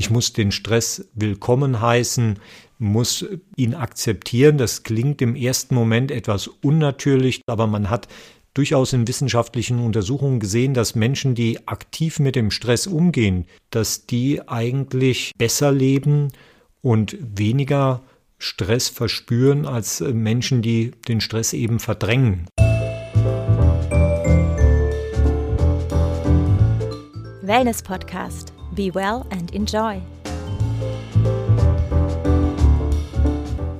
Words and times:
Ich 0.00 0.08
muss 0.08 0.32
den 0.32 0.50
Stress 0.50 1.10
willkommen 1.12 1.82
heißen, 1.82 2.38
muss 2.78 3.26
ihn 3.56 3.74
akzeptieren. 3.74 4.56
Das 4.56 4.82
klingt 4.82 5.20
im 5.20 5.36
ersten 5.36 5.74
Moment 5.74 6.10
etwas 6.10 6.46
unnatürlich, 6.46 7.42
aber 7.46 7.66
man 7.66 7.90
hat 7.90 8.08
durchaus 8.54 8.94
in 8.94 9.06
wissenschaftlichen 9.06 9.78
Untersuchungen 9.78 10.40
gesehen, 10.40 10.72
dass 10.72 10.94
Menschen, 10.94 11.34
die 11.34 11.68
aktiv 11.68 12.18
mit 12.18 12.34
dem 12.34 12.50
Stress 12.50 12.86
umgehen, 12.86 13.44
dass 13.68 14.06
die 14.06 14.40
eigentlich 14.48 15.32
besser 15.36 15.70
leben 15.70 16.28
und 16.80 17.18
weniger 17.20 18.00
Stress 18.38 18.88
verspüren 18.88 19.66
als 19.66 20.00
Menschen, 20.00 20.62
die 20.62 20.92
den 21.08 21.20
Stress 21.20 21.52
eben 21.52 21.78
verdrängen. 21.78 22.46
Wellness 27.42 27.82
Podcast. 27.82 28.54
Be 28.80 28.94
well 28.94 29.26
and 29.28 29.54
enjoy. 29.54 30.00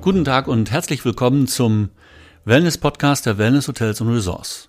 Guten 0.02 0.27
Tag 0.27 0.46
und 0.46 0.70
herzlich 0.70 1.06
willkommen 1.06 1.46
zum 1.46 1.88
Wellness 2.45 2.77
Podcast 2.77 3.24
der 3.24 3.38
Wellness 3.38 3.66
Hotels 3.66 4.02
und 4.02 4.12
Resorts. 4.12 4.68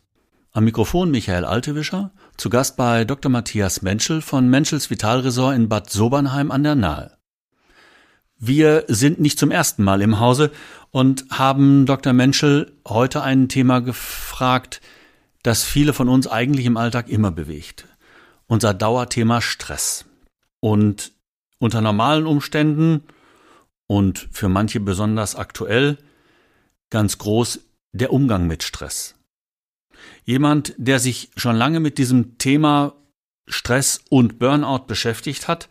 Am 0.53 0.63
Mikrofon 0.63 1.11
Michael 1.11 1.43
Altewischer, 1.43 2.13
zu 2.37 2.49
Gast 2.49 2.77
bei 2.77 3.03
Dr. 3.03 3.29
Matthias 3.29 3.81
Menschel 3.81 4.21
von 4.21 4.47
Menschels 4.47 4.89
Vitalresort 4.89 5.53
in 5.53 5.67
Bad 5.67 5.89
Sobernheim 5.89 6.49
an 6.49 6.63
der 6.63 6.75
Nahe. 6.75 7.17
Wir 8.37 8.85
sind 8.87 9.19
nicht 9.19 9.37
zum 9.37 9.51
ersten 9.51 9.83
Mal 9.83 10.01
im 10.01 10.21
Hause 10.21 10.51
und 10.91 11.25
haben 11.29 11.85
Dr. 11.85 12.13
Menschel 12.13 12.71
heute 12.87 13.21
ein 13.21 13.49
Thema 13.49 13.81
gefragt, 13.81 14.79
das 15.43 15.65
viele 15.65 15.91
von 15.91 16.07
uns 16.07 16.25
eigentlich 16.25 16.67
im 16.67 16.77
Alltag 16.77 17.09
immer 17.09 17.31
bewegt 17.31 17.85
unser 18.51 18.73
Dauerthema 18.73 19.39
Stress. 19.39 20.03
Und 20.61 21.11
unter 21.59 21.81
normalen 21.81 22.25
Umständen 22.25 23.03
und 23.87 24.29
für 24.31 24.47
manche 24.47 24.79
besonders 24.79 25.35
aktuell 25.35 25.97
ganz 26.89 27.17
groß 27.17 27.59
der 27.91 28.13
Umgang 28.13 28.47
mit 28.47 28.63
Stress. 28.63 29.15
Jemand, 30.23 30.73
der 30.77 30.99
sich 30.99 31.29
schon 31.35 31.55
lange 31.55 31.79
mit 31.79 31.97
diesem 31.97 32.37
Thema 32.37 32.93
Stress 33.47 34.01
und 34.09 34.39
Burnout 34.39 34.85
beschäftigt 34.87 35.47
hat 35.47 35.67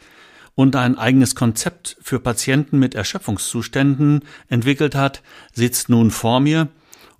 und 0.54 0.76
ein 0.76 0.98
eigenes 0.98 1.34
Konzept 1.34 1.96
für 2.02 2.20
Patienten 2.20 2.78
mit 2.78 2.94
Erschöpfungszuständen 2.94 4.24
entwickelt 4.48 4.94
hat, 4.94 5.22
sitzt 5.52 5.88
nun 5.88 6.10
vor 6.10 6.40
mir 6.40 6.68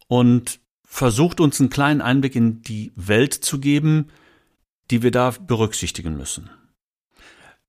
und 0.07 0.61
versucht 0.85 1.41
uns 1.41 1.61
einen 1.61 1.71
kleinen 1.71 2.03
Einblick 2.03 2.35
in 2.37 2.63
die 2.63 2.93
Welt 2.97 3.33
zu 3.33 3.59
geben, 3.59 4.09
die 4.91 5.03
wir 5.03 5.13
da 5.13 5.31
berücksichtigen 5.31 6.17
müssen. 6.17 6.51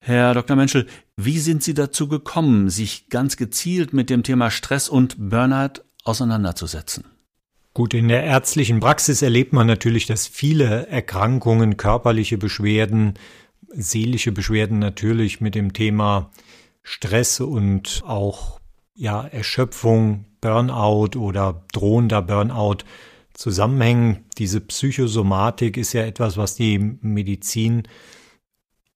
Herr 0.04 0.34
Dr. 0.34 0.56
Menschel, 0.56 0.88
wie 1.16 1.38
sind 1.38 1.62
Sie 1.62 1.76
dazu 1.76 2.08
gekommen, 2.08 2.72
sich 2.72 3.10
ganz 3.10 3.38
gezielt 3.38 3.94
mit 3.94 4.10
dem 4.10 4.24
Thema 4.24 4.50
Stress 4.50 4.90
und 4.90 5.30
Burnout 5.30 5.84
auseinanderzusetzen? 6.04 7.06
Gut, 7.76 7.94
in 7.94 8.08
der 8.08 8.24
ärztlichen 8.24 8.80
Praxis 8.80 9.22
erlebt 9.22 9.54
man 9.54 9.68
natürlich, 9.68 10.08
dass 10.08 10.26
viele 10.28 10.88
Erkrankungen, 10.88 11.78
körperliche 11.78 12.40
Beschwerden, 12.40 13.14
seelische 13.70 14.32
Beschwerden 14.32 14.80
natürlich 14.80 15.40
mit 15.40 15.54
dem 15.54 15.72
Thema 15.72 16.32
Stress 16.82 17.40
und 17.40 18.02
auch 18.04 18.60
ja, 18.96 19.22
Erschöpfung, 19.22 20.26
Burnout 20.42 21.16
oder 21.16 21.64
drohender 21.74 22.24
Burnout 22.24 22.78
zusammenhängen. 23.36 24.26
Diese 24.40 24.62
Psychosomatik 24.62 25.78
ist 25.78 25.94
ja 25.94 26.02
etwas, 26.02 26.38
was 26.38 26.56
die 26.56 26.80
Medizin 26.80 27.84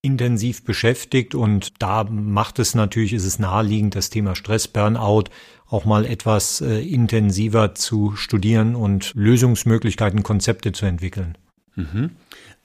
intensiv 0.05 0.63
beschäftigt 0.63 1.35
und 1.35 1.73
da 1.79 2.03
macht 2.05 2.59
es 2.59 2.75
natürlich, 2.75 3.13
ist 3.13 3.25
es 3.25 3.39
naheliegend, 3.39 3.95
das 3.95 4.09
Thema 4.09 4.35
Stress, 4.35 4.67
Burnout 4.67 5.25
auch 5.67 5.85
mal 5.85 6.05
etwas 6.05 6.61
äh, 6.61 6.79
intensiver 6.79 7.73
zu 7.75 8.15
studieren 8.15 8.75
und 8.75 9.11
Lösungsmöglichkeiten, 9.15 10.23
Konzepte 10.23 10.71
zu 10.71 10.85
entwickeln. 10.85 11.37
Mhm. 11.75 12.11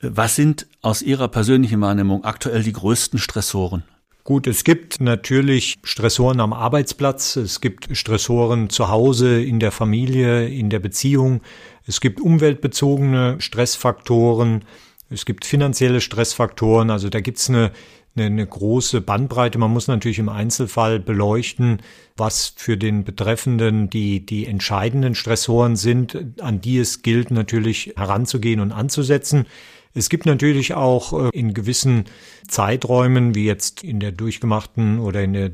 Was 0.02 0.36
sind 0.36 0.66
aus 0.82 1.02
Ihrer 1.02 1.28
persönlichen 1.28 1.80
Wahrnehmung 1.80 2.24
aktuell 2.24 2.62
die 2.62 2.72
größten 2.72 3.18
Stressoren? 3.18 3.82
Gut, 4.22 4.46
es 4.46 4.64
gibt 4.64 5.00
natürlich 5.00 5.78
Stressoren 5.82 6.40
am 6.40 6.52
Arbeitsplatz, 6.52 7.36
es 7.36 7.60
gibt 7.60 7.96
Stressoren 7.96 8.68
zu 8.68 8.88
Hause, 8.88 9.42
in 9.42 9.60
der 9.60 9.72
Familie, 9.72 10.46
in 10.46 10.70
der 10.70 10.78
Beziehung, 10.78 11.40
es 11.86 12.00
gibt 12.00 12.20
umweltbezogene 12.20 13.36
Stressfaktoren, 13.40 14.62
es 15.10 15.24
gibt 15.24 15.44
finanzielle 15.44 16.00
Stressfaktoren, 16.00 16.90
also 16.90 17.08
da 17.08 17.20
gibt's 17.20 17.48
eine, 17.48 17.72
eine, 18.16 18.26
eine 18.26 18.46
große 18.46 19.00
Bandbreite. 19.00 19.58
Man 19.58 19.72
muss 19.72 19.88
natürlich 19.88 20.20
im 20.20 20.28
Einzelfall 20.28 21.00
beleuchten, 21.00 21.82
was 22.16 22.54
für 22.56 22.76
den 22.76 23.02
Betreffenden 23.02 23.90
die, 23.90 24.24
die 24.24 24.46
entscheidenden 24.46 25.16
Stressoren 25.16 25.74
sind, 25.74 26.40
an 26.40 26.60
die 26.60 26.78
es 26.78 27.02
gilt 27.02 27.32
natürlich 27.32 27.94
heranzugehen 27.96 28.60
und 28.60 28.70
anzusetzen. 28.72 29.46
Es 29.92 30.08
gibt 30.08 30.24
natürlich 30.26 30.74
auch 30.74 31.12
äh, 31.12 31.30
in 31.36 31.52
gewissen 31.52 32.04
Zeiträumen, 32.46 33.34
wie 33.34 33.46
jetzt 33.46 33.82
in 33.82 33.98
der 33.98 34.12
durchgemachten 34.12 35.00
oder 35.00 35.24
in 35.24 35.32
der 35.32 35.50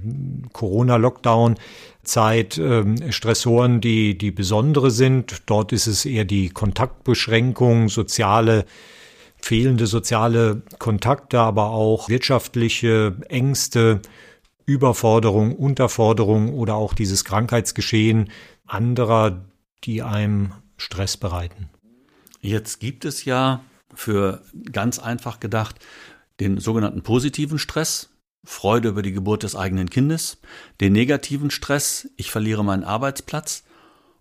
Corona-Lockdown-Zeit, 0.53 2.59
ähm, 2.59 3.11
Stressoren, 3.11 3.81
die, 3.81 4.19
die 4.19 4.33
besondere 4.33 4.91
sind. 4.91 5.45
Dort 5.47 5.72
ist 5.72 5.87
es 5.87 6.05
eher 6.05 6.27
die 6.27 6.50
Kontaktbeschränkung, 6.50 7.89
soziale 7.89 8.66
fehlende 9.41 9.86
soziale 9.86 10.62
Kontakte, 10.78 11.41
aber 11.41 11.70
auch 11.70 12.08
wirtschaftliche 12.08 13.16
Ängste, 13.28 14.00
Überforderung, 14.64 15.54
Unterforderung 15.54 16.52
oder 16.52 16.74
auch 16.74 16.94
dieses 16.94 17.24
Krankheitsgeschehen 17.24 18.30
anderer, 18.66 19.44
die 19.84 20.02
einem 20.02 20.52
Stress 20.76 21.16
bereiten. 21.16 21.70
Jetzt 22.41 22.80
gibt 22.80 23.04
es 23.04 23.24
ja 23.24 23.62
für 23.94 24.42
ganz 24.72 24.98
einfach 24.98 25.41
gedacht 25.41 25.76
den 26.41 26.58
sogenannten 26.58 27.03
positiven 27.03 27.58
Stress, 27.58 28.10
Freude 28.44 28.91
über 28.91 29.03
die 29.03 29.12
Geburt 29.12 29.42
des 29.42 29.56
eigenen 29.56 29.91
Kindes, 29.91 30.38
den 30.80 30.92
negativen 30.92 31.50
Stress, 31.50 32.08
ich 32.16 32.30
verliere 32.30 32.64
meinen 32.64 32.84
Arbeitsplatz 32.84 33.64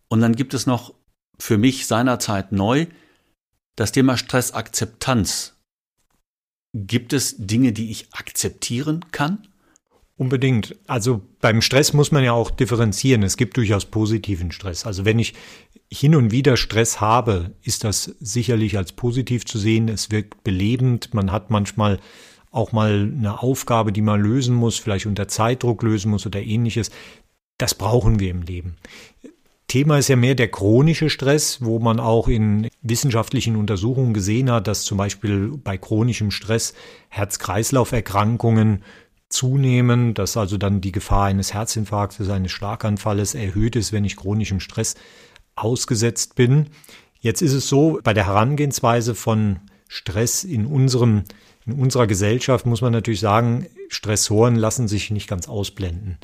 und 0.07 0.21
dann 0.21 0.35
gibt 0.35 0.53
es 0.53 0.65
noch 0.65 0.93
für 1.37 1.57
mich 1.57 1.87
seinerzeit 1.87 2.51
neu 2.51 2.87
das 3.75 3.91
Thema 3.91 4.17
Stressakzeptanz. 4.17 5.53
Gibt 6.73 7.13
es 7.13 7.35
Dinge, 7.37 7.71
die 7.71 7.91
ich 7.91 8.13
akzeptieren 8.13 9.05
kann? 9.11 9.47
Unbedingt. 10.17 10.77
Also 10.87 11.21
beim 11.41 11.61
Stress 11.61 11.93
muss 11.93 12.11
man 12.11 12.23
ja 12.23 12.31
auch 12.31 12.51
differenzieren. 12.51 13.23
Es 13.23 13.35
gibt 13.35 13.57
durchaus 13.57 13.85
positiven 13.85 14.51
Stress. 14.51 14.85
Also 14.85 15.03
wenn 15.03 15.19
ich 15.19 15.33
hin 15.91 16.15
und 16.15 16.31
wieder 16.31 16.55
Stress 16.55 17.01
habe, 17.01 17.53
ist 17.63 17.83
das 17.83 18.15
sicherlich 18.19 18.77
als 18.77 18.93
positiv 18.93 19.45
zu 19.45 19.57
sehen. 19.57 19.89
Es 19.89 20.11
wirkt 20.11 20.43
belebend. 20.43 21.13
Man 21.13 21.31
hat 21.31 21.49
manchmal 21.49 21.99
auch 22.51 22.71
mal 22.71 23.11
eine 23.13 23.41
Aufgabe, 23.41 23.91
die 23.91 24.01
man 24.01 24.21
lösen 24.21 24.55
muss, 24.55 24.79
vielleicht 24.79 25.05
unter 25.05 25.27
Zeitdruck 25.27 25.83
lösen 25.83 26.11
muss 26.11 26.25
oder 26.25 26.41
ähnliches. 26.41 26.91
Das 27.57 27.75
brauchen 27.75 28.19
wir 28.19 28.31
im 28.31 28.41
Leben. 28.41 28.77
Thema 29.67 29.97
ist 29.97 30.09
ja 30.09 30.15
mehr 30.15 30.35
der 30.35 30.49
chronische 30.49 31.09
Stress, 31.09 31.59
wo 31.61 31.79
man 31.79 31.99
auch 31.99 32.27
in 32.27 32.69
wissenschaftlichen 32.81 33.55
Untersuchungen 33.55 34.13
gesehen 34.13 34.51
hat, 34.51 34.67
dass 34.67 34.83
zum 34.83 34.97
Beispiel 34.97 35.51
bei 35.57 35.77
chronischem 35.77 36.29
Stress 36.31 36.73
Herz-Kreislauf-Erkrankungen 37.09 38.83
zunehmen, 39.29 40.13
dass 40.13 40.37
also 40.37 40.57
dann 40.57 40.81
die 40.81 40.91
Gefahr 40.91 41.25
eines 41.25 41.53
Herzinfarktes, 41.53 42.29
eines 42.29 42.51
Schlaganfalles 42.51 43.33
erhöht 43.33 43.75
ist, 43.75 43.91
wenn 43.91 44.05
ich 44.05 44.15
chronischem 44.15 44.59
Stress 44.59 44.95
ausgesetzt 45.55 46.35
bin. 46.35 46.67
Jetzt 47.19 47.41
ist 47.41 47.53
es 47.53 47.67
so, 47.67 47.99
bei 48.03 48.13
der 48.13 48.27
Herangehensweise 48.27 49.15
von 49.15 49.59
Stress 49.87 50.43
in 50.43 50.65
unserem, 50.65 51.23
in 51.65 51.73
unserer 51.73 52.05
Gesellschaft 52.05 52.65
muss 52.65 52.81
man 52.81 52.91
natürlich 52.91 53.19
sagen, 53.19 53.65
Stressoren 53.89 54.55
lassen 54.55 54.87
sich 54.87 55.09
nicht 55.09 55.27
ganz 55.27 55.47
ausblenden. 55.47 56.19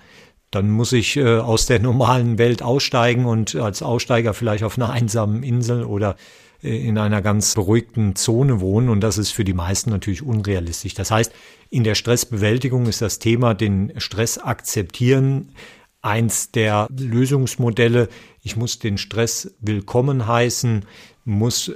Dann 0.52 0.70
muss 0.70 0.92
ich 0.92 1.18
äh, 1.18 1.38
aus 1.38 1.66
der 1.66 1.80
normalen 1.80 2.38
Welt 2.38 2.62
aussteigen 2.62 3.26
und 3.26 3.56
als 3.56 3.82
Aussteiger 3.82 4.34
vielleicht 4.34 4.64
auf 4.64 4.78
einer 4.78 4.90
einsamen 4.90 5.44
Insel 5.44 5.86
oder 5.86 6.18
äh, 6.62 6.88
in 6.88 6.98
einer 6.98 7.22
ganz 7.22 7.56
beruhigten 7.56 8.16
Zone 8.16 8.60
wohnen 8.60 8.90
und 8.90 9.02
das 9.02 9.18
ist 9.18 9.32
für 9.32 9.46
die 9.46 9.54
meisten 9.54 9.90
natürlich 9.90 10.22
unrealistisch. 10.22 10.94
Das 10.94 11.10
heißt, 11.10 11.32
in 11.70 11.84
der 11.84 11.96
Stressbewältigung 11.96 12.86
ist 12.86 13.02
das 13.02 13.20
Thema 13.20 13.54
den 13.54 13.94
Stress 13.98 14.38
akzeptieren 14.38 15.54
eins 16.02 16.52
der 16.52 16.88
Lösungsmodelle. 16.90 18.10
Ich 18.42 18.56
muss 18.56 18.80
den 18.80 18.98
Stress 18.98 19.54
willkommen 19.60 20.28
heißen, 20.28 20.86
muss 21.26 21.72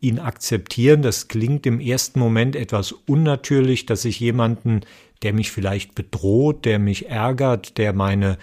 ihn 0.00 0.18
akzeptieren. 0.18 1.02
Das 1.02 1.28
klingt 1.28 1.66
im 1.66 1.80
ersten 1.80 2.18
Moment 2.18 2.56
etwas 2.56 2.92
unnatürlich, 2.92 3.86
dass 3.86 4.04
ich 4.04 4.18
jemanden, 4.20 4.80
der 5.22 5.32
mich 5.32 5.50
vielleicht 5.50 5.94
bedroht, 5.94 6.64
der 6.64 6.78
mich 6.78 7.08
ärgert, 7.08 7.78
der 7.78 7.92
meine 7.92 8.38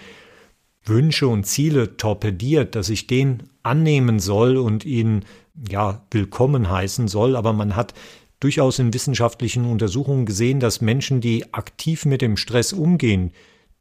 Wünsche 0.84 1.28
und 1.28 1.44
Ziele 1.44 1.96
torpediert, 1.96 2.74
dass 2.74 2.88
ich 2.88 3.06
den 3.06 3.44
annehmen 3.62 4.18
soll 4.18 4.56
und 4.56 4.84
ihn 4.84 5.24
ja 5.68 6.02
willkommen 6.10 6.70
heißen 6.70 7.08
soll, 7.08 7.36
aber 7.36 7.52
man 7.52 7.76
hat 7.76 7.92
durchaus 8.40 8.78
in 8.78 8.94
wissenschaftlichen 8.94 9.66
Untersuchungen 9.66 10.24
gesehen, 10.24 10.60
dass 10.60 10.80
Menschen, 10.80 11.20
die 11.20 11.52
aktiv 11.52 12.06
mit 12.06 12.22
dem 12.22 12.38
Stress 12.38 12.72
umgehen, 12.72 13.32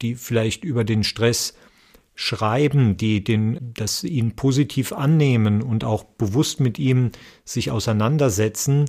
die 0.01 0.15
vielleicht 0.15 0.65
über 0.65 0.83
den 0.83 1.03
Stress 1.03 1.53
schreiben, 2.15 2.97
die 2.97 3.23
den, 3.23 3.71
das 3.75 4.03
ihn 4.03 4.35
positiv 4.35 4.91
annehmen 4.91 5.61
und 5.61 5.85
auch 5.85 6.03
bewusst 6.03 6.59
mit 6.59 6.77
ihm 6.77 7.11
sich 7.45 7.71
auseinandersetzen, 7.71 8.85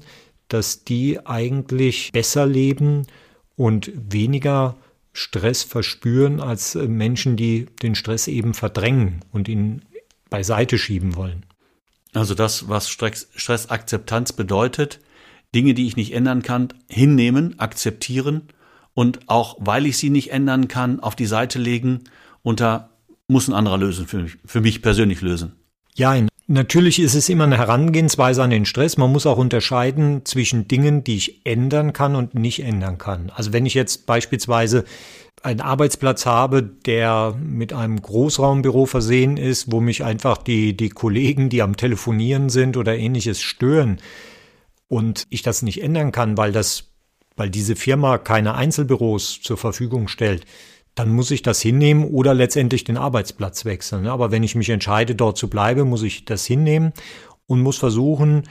dass 0.49 0.83
die 0.83 1.25
eigentlich 1.25 2.11
besser 2.11 2.45
leben 2.47 3.07
und 3.61 3.93
weniger 3.95 4.79
Stress 5.13 5.63
verspüren 5.65 6.41
als 6.41 6.77
Menschen, 6.77 7.37
die 7.37 7.67
den 7.83 7.95
Stress 7.95 8.27
eben 8.27 8.55
verdrängen 8.55 9.21
und 9.33 9.49
ihn 9.49 9.83
beiseite 10.31 10.79
schieben 10.79 11.15
wollen. 11.15 11.45
Also 12.15 12.35
das, 12.35 12.71
was 12.71 12.89
Stressakzeptanz 12.89 14.33
bedeutet, 14.33 15.01
Dinge, 15.55 15.75
die 15.75 15.87
ich 15.87 15.97
nicht 15.97 16.15
ändern 16.15 16.43
kann, 16.43 16.73
hinnehmen, 16.89 17.59
akzeptieren 17.59 18.49
und 18.95 19.29
auch, 19.29 19.59
weil 19.61 19.85
ich 19.85 19.99
sie 19.99 20.09
nicht 20.09 20.33
ändern 20.33 20.67
kann, 20.67 21.01
auf 21.01 21.15
die 21.15 21.27
Seite 21.27 21.59
legen 21.59 22.05
unter 22.41 22.89
muss 23.29 23.47
ein 23.47 23.53
anderer 23.53 23.77
lösen, 23.77 24.07
für 24.07 24.23
mich, 24.23 24.39
für 24.47 24.63
mich 24.63 24.81
persönlich 24.81 25.21
lösen. 25.21 25.53
Ja, 25.95 26.15
natürlich 26.51 26.99
ist 26.99 27.15
es 27.15 27.29
immer 27.29 27.45
eine 27.45 27.57
Herangehensweise 27.57 28.43
an 28.43 28.51
den 28.51 28.67
Stress. 28.67 28.97
Man 28.97 29.13
muss 29.13 29.25
auch 29.25 29.39
unterscheiden 29.39 30.25
zwischen 30.25 30.69
Dingen, 30.69 31.05
die 31.05 31.17
ich 31.17 31.47
ändern 31.47 31.93
kann 31.93 32.17
und 32.17 32.35
nicht 32.35 32.61
ändern 32.63 32.99
kann. 32.99 33.31
Also 33.35 33.53
wenn 33.53 33.67
ich 33.67 33.75
jetzt 33.75 34.07
beispielsweise 34.07 34.85
einen 35.43 35.61
Arbeitsplatz 35.61 36.27
habe, 36.27 36.63
der 36.63 37.35
mit 37.41 37.73
einem 37.73 38.03
Großraumbüro 38.03 38.85
versehen 38.85 39.37
ist, 39.37 39.73
wo 39.73 39.81
mich 39.81 40.05
einfach 40.05 40.39
die, 40.39 40.77
die 40.77 40.91
Kollegen, 40.91 41.49
die 41.49 41.63
am 41.63 41.77
Telefonieren 41.77 42.51
sind 42.51 42.77
oder 42.77 42.99
ähnliches 42.99 43.41
stören 43.41 43.99
und 44.89 45.27
ich 45.31 45.43
das 45.43 45.63
nicht 45.63 45.83
ändern 45.83 46.13
kann, 46.13 46.37
weil 46.37 46.53
das, 46.53 46.91
weil 47.37 47.49
diese 47.49 47.77
Firma 47.77 48.19
keine 48.19 48.55
Einzelbüros 48.55 49.41
zur 49.41 49.57
Verfügung 49.57 50.09
stellt, 50.09 50.45
dann 50.95 51.11
muss 51.11 51.31
ich 51.31 51.43
das 51.43 51.61
hinnehmen 51.61 52.05
oder 52.05 52.35
letztendlich 52.35 52.85
den 52.85 52.97
Arbeitsplatz 52.97 53.65
wechseln. 53.65 54.07
Aber 54.07 54.31
wenn 54.31 54.43
ich 54.43 54.55
mich 54.55 54.69
entscheide, 54.69 55.15
dort 55.15 55.39
zu 55.39 55.49
bleiben, 55.49 55.89
muss 55.89 56.03
ich 56.03 56.25
das 56.25 56.45
hinnehmen 56.47 56.93
und 57.47 57.63
muss 57.63 57.79
versuchen, 57.79 58.45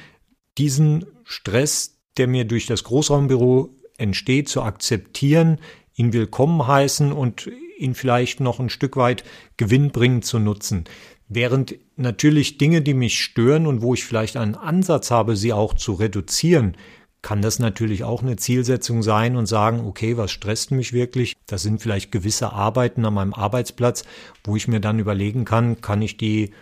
diesen 0.57 1.05
Stress, 1.23 1.99
der 2.17 2.27
mir 2.27 2.45
durch 2.45 2.65
das 2.65 2.83
Großraumbüro 2.83 3.69
entsteht, 3.97 4.49
zu 4.49 4.61
akzeptieren, 4.61 5.59
ihn 5.95 6.13
willkommen 6.13 6.65
heißen 6.65 7.11
und 7.11 7.49
ihn 7.77 7.93
vielleicht 7.93 8.39
noch 8.39 8.59
ein 8.59 8.69
Stück 8.69 8.97
weit 8.97 9.23
gewinnbringend 9.57 10.25
zu 10.25 10.39
nutzen. 10.39 10.85
Während 11.27 11.75
natürlich 11.95 12.57
Dinge, 12.57 12.81
die 12.81 12.93
mich 12.93 13.21
stören 13.21 13.67
und 13.67 13.81
wo 13.81 13.93
ich 13.93 14.03
vielleicht 14.03 14.35
einen 14.35 14.55
Ansatz 14.55 15.11
habe, 15.11 15.35
sie 15.35 15.53
auch 15.53 15.75
zu 15.75 15.93
reduzieren, 15.93 16.75
kann 17.21 17.41
das 17.41 17.59
natürlich 17.59 18.03
auch 18.03 18.21
eine 18.21 18.37
Zielsetzung 18.37 19.03
sein 19.03 19.35
und 19.35 19.45
sagen, 19.45 19.81
okay, 19.81 20.17
was 20.17 20.31
stresst 20.31 20.71
mich 20.71 20.93
wirklich? 20.93 21.35
Das 21.47 21.63
sind 21.63 21.81
vielleicht 21.81 22.11
gewisse 22.11 22.53
Arbeiten 22.53 23.05
an 23.05 23.13
meinem 23.13 23.33
Arbeitsplatz, 23.33 24.03
wo 24.43 24.55
ich 24.55 24.67
mir 24.67 24.79
dann 24.79 24.99
überlegen 24.99 25.43
kann, 25.43 25.81
kann 25.81 26.01
ich 26.01 26.17
die 26.17 26.53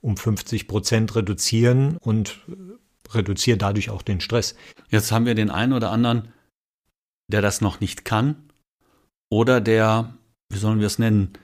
um 0.00 0.16
50 0.16 0.68
Prozent 0.68 1.14
reduzieren 1.14 1.96
und 1.98 2.40
reduziere 3.12 3.58
dadurch 3.58 3.90
auch 3.90 4.02
den 4.02 4.20
Stress. 4.20 4.54
Jetzt 4.88 5.12
haben 5.12 5.26
wir 5.26 5.34
den 5.34 5.50
einen 5.50 5.72
oder 5.72 5.90
anderen, 5.90 6.32
der 7.30 7.42
das 7.42 7.60
noch 7.60 7.80
nicht 7.80 8.04
kann 8.04 8.50
oder 9.28 9.60
der, 9.60 10.14
wie 10.48 10.58
sollen 10.58 10.80
wir 10.80 10.86
es 10.86 10.98
nennen, 10.98 11.34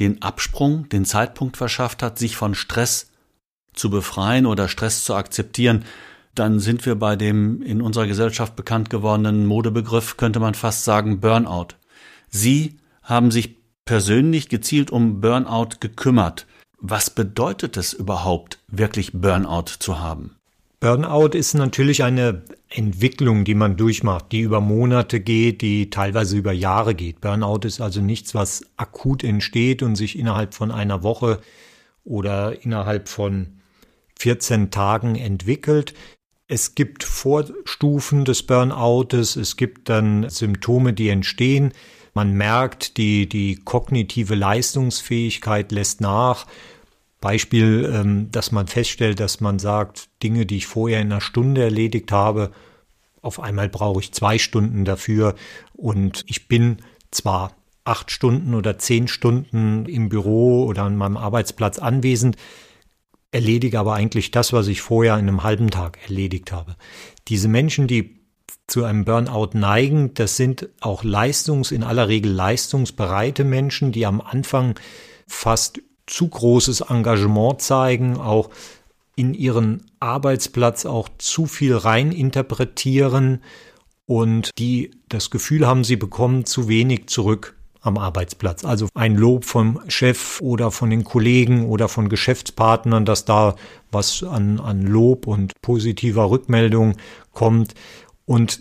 den 0.00 0.22
Absprung, 0.22 0.88
den 0.88 1.04
Zeitpunkt 1.04 1.56
verschafft 1.56 2.02
hat, 2.02 2.18
sich 2.18 2.36
von 2.36 2.54
Stress 2.54 3.10
zu 3.74 3.90
befreien 3.90 4.46
oder 4.46 4.66
Stress 4.66 5.04
zu 5.04 5.14
akzeptieren 5.14 5.84
dann 6.34 6.60
sind 6.60 6.86
wir 6.86 6.94
bei 6.94 7.16
dem 7.16 7.62
in 7.62 7.82
unserer 7.82 8.06
Gesellschaft 8.06 8.56
bekannt 8.56 8.90
gewordenen 8.90 9.46
Modebegriff, 9.46 10.16
könnte 10.16 10.40
man 10.40 10.54
fast 10.54 10.84
sagen, 10.84 11.20
Burnout. 11.20 11.68
Sie 12.28 12.76
haben 13.02 13.30
sich 13.30 13.56
persönlich 13.84 14.48
gezielt 14.48 14.90
um 14.90 15.20
Burnout 15.20 15.80
gekümmert. 15.80 16.46
Was 16.78 17.10
bedeutet 17.10 17.76
es 17.76 17.92
überhaupt, 17.92 18.58
wirklich 18.68 19.12
Burnout 19.12 19.66
zu 19.80 19.98
haben? 20.00 20.36
Burnout 20.78 21.36
ist 21.36 21.52
natürlich 21.52 22.04
eine 22.04 22.42
Entwicklung, 22.70 23.44
die 23.44 23.54
man 23.54 23.76
durchmacht, 23.76 24.32
die 24.32 24.40
über 24.40 24.62
Monate 24.62 25.20
geht, 25.20 25.60
die 25.60 25.90
teilweise 25.90 26.38
über 26.38 26.52
Jahre 26.52 26.94
geht. 26.94 27.20
Burnout 27.20 27.66
ist 27.66 27.82
also 27.82 28.00
nichts, 28.00 28.34
was 28.34 28.64
akut 28.78 29.22
entsteht 29.22 29.82
und 29.82 29.96
sich 29.96 30.18
innerhalb 30.18 30.54
von 30.54 30.70
einer 30.70 31.02
Woche 31.02 31.40
oder 32.04 32.64
innerhalb 32.64 33.10
von 33.10 33.60
14 34.20 34.70
Tagen 34.70 35.16
entwickelt. 35.16 35.92
Es 36.52 36.74
gibt 36.74 37.04
Vorstufen 37.04 38.24
des 38.24 38.42
Burnoutes, 38.42 39.36
es 39.36 39.56
gibt 39.56 39.88
dann 39.88 40.28
Symptome, 40.28 40.92
die 40.92 41.08
entstehen. 41.08 41.72
Man 42.12 42.32
merkt, 42.32 42.96
die, 42.96 43.28
die 43.28 43.54
kognitive 43.54 44.34
Leistungsfähigkeit 44.34 45.70
lässt 45.70 46.00
nach. 46.00 46.48
Beispiel, 47.20 47.88
ähm, 47.94 48.32
dass 48.32 48.50
man 48.50 48.66
feststellt, 48.66 49.20
dass 49.20 49.40
man 49.40 49.60
sagt, 49.60 50.08
Dinge, 50.24 50.44
die 50.44 50.56
ich 50.56 50.66
vorher 50.66 51.00
in 51.00 51.12
einer 51.12 51.20
Stunde 51.20 51.62
erledigt 51.62 52.10
habe, 52.10 52.50
auf 53.22 53.38
einmal 53.38 53.68
brauche 53.68 54.00
ich 54.00 54.10
zwei 54.10 54.36
Stunden 54.36 54.84
dafür 54.84 55.36
und 55.74 56.24
ich 56.26 56.48
bin 56.48 56.78
zwar 57.12 57.54
acht 57.84 58.10
Stunden 58.10 58.56
oder 58.56 58.76
zehn 58.76 59.06
Stunden 59.06 59.86
im 59.86 60.08
Büro 60.08 60.64
oder 60.64 60.82
an 60.82 60.96
meinem 60.96 61.16
Arbeitsplatz 61.16 61.78
anwesend, 61.78 62.36
erledige 63.32 63.78
aber 63.78 63.94
eigentlich 63.94 64.30
das, 64.30 64.52
was 64.52 64.66
ich 64.68 64.82
vorher 64.82 65.14
in 65.14 65.28
einem 65.28 65.42
halben 65.42 65.70
Tag 65.70 65.98
erledigt 66.02 66.52
habe. 66.52 66.76
Diese 67.28 67.48
Menschen, 67.48 67.86
die 67.86 68.20
zu 68.66 68.84
einem 68.84 69.04
Burnout 69.04 69.50
neigen, 69.54 70.14
das 70.14 70.36
sind 70.36 70.68
auch 70.80 71.04
leistungs, 71.04 71.72
in 71.72 71.82
aller 71.82 72.08
Regel 72.08 72.32
leistungsbereite 72.32 73.44
Menschen, 73.44 73.92
die 73.92 74.06
am 74.06 74.20
Anfang 74.20 74.78
fast 75.26 75.80
zu 76.06 76.28
großes 76.28 76.82
Engagement 76.82 77.60
zeigen, 77.62 78.16
auch 78.16 78.50
in 79.16 79.34
ihren 79.34 79.90
Arbeitsplatz 80.00 80.86
auch 80.86 81.08
zu 81.18 81.46
viel 81.46 81.76
rein 81.76 82.10
interpretieren 82.10 83.42
und 84.06 84.50
die 84.58 84.92
das 85.08 85.30
Gefühl 85.30 85.66
haben, 85.66 85.84
sie 85.84 85.96
bekommen 85.96 86.46
zu 86.46 86.68
wenig 86.68 87.08
zurück 87.08 87.59
am 87.80 87.98
Arbeitsplatz. 87.98 88.64
Also 88.64 88.88
ein 88.94 89.16
Lob 89.16 89.44
vom 89.44 89.80
Chef 89.88 90.40
oder 90.40 90.70
von 90.70 90.90
den 90.90 91.04
Kollegen 91.04 91.66
oder 91.66 91.88
von 91.88 92.08
Geschäftspartnern, 92.08 93.04
dass 93.04 93.24
da 93.24 93.56
was 93.90 94.22
an, 94.22 94.60
an 94.60 94.82
Lob 94.82 95.26
und 95.26 95.52
positiver 95.62 96.30
Rückmeldung 96.30 96.96
kommt. 97.32 97.74
Und 98.26 98.60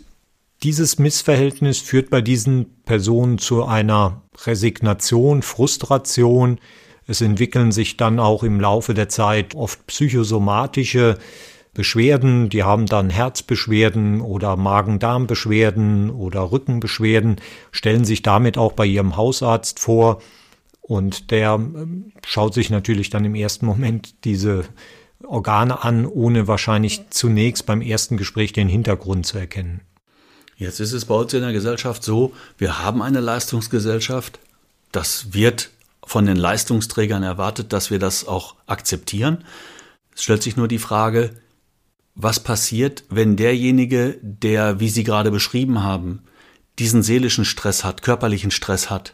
dieses 0.64 1.00
Missverhältnis 1.00 1.80
führt 1.80 2.10
bei 2.10 2.22
diesen 2.22 2.84
Personen 2.84 3.38
zu 3.38 3.64
einer 3.64 4.22
Resignation, 4.46 5.42
Frustration. 5.42 6.60
Es 7.08 7.22
entwickeln 7.22 7.72
sich 7.72 7.98
dann 7.98 8.20
auch 8.20 8.44
im 8.44 8.60
Laufe 8.60 8.94
der 8.94 9.10
Zeit 9.10 9.56
oft 9.56 9.86
psychosomatische 9.88 11.18
Beschwerden, 11.74 12.50
die 12.50 12.64
haben 12.64 12.88
dann 12.88 13.10
Herzbeschwerden 13.10 14.22
oder 14.22 14.58
Magen-Darm-Beschwerden 14.58 16.10
oder 16.10 16.52
Rückenbeschwerden, 16.52 17.38
stellen 17.72 18.06
sich 18.06 18.22
damit 18.22 18.58
auch 18.58 18.74
bei 18.74 18.86
ihrem 18.86 19.16
Hausarzt 19.16 19.80
vor 19.80 20.22
und 20.82 21.30
der 21.30 21.54
ähm, 21.54 22.12
schaut 22.26 22.56
sich 22.56 22.72
natürlich 22.72 23.12
dann 23.12 23.24
im 23.24 23.36
ersten 23.36 23.66
Moment 23.66 24.26
diese 24.26 24.66
Organe 25.24 25.84
an, 25.84 26.06
ohne 26.06 26.48
wahrscheinlich 26.48 27.10
zunächst 27.12 27.66
beim 27.66 27.82
ersten 27.82 28.18
Gespräch 28.18 28.54
den 28.54 28.68
Hintergrund 28.68 29.26
zu 29.28 29.38
erkennen. 29.38 29.82
Jetzt 30.58 30.80
ist 30.80 30.94
es 30.94 31.06
bei 31.06 31.16
uns 31.16 31.34
in 31.34 31.42
der 31.42 31.54
Gesellschaft 31.54 32.04
so, 32.04 32.34
wir 32.58 32.80
haben 32.80 33.02
eine 33.02 33.20
Leistungsgesellschaft. 33.20 34.40
Das 34.92 35.34
wird 35.34 35.70
von 36.04 36.26
den 36.26 36.38
Leistungsträgern 36.38 37.22
erwartet, 37.22 37.72
dass 37.72 37.92
wir 37.92 38.00
das 38.00 38.28
auch 38.28 38.56
akzeptieren. 38.66 39.44
Es 40.16 40.24
stellt 40.24 40.42
sich 40.42 40.58
nur 40.58 40.68
die 40.68 40.80
Frage, 40.80 41.36
was 42.22 42.42
passiert, 42.42 43.06
wenn 43.10 43.38
derjenige, 43.38 44.20
der, 44.22 44.82
wie 44.82 44.90
Sie 44.90 45.06
gerade 45.06 45.32
beschrieben 45.32 45.84
haben, 45.84 46.24
diesen 46.78 47.02
seelischen 47.02 47.46
Stress 47.46 47.86
hat, 47.86 48.02
körperlichen 48.02 48.52
Stress 48.52 48.90
hat, 48.90 49.14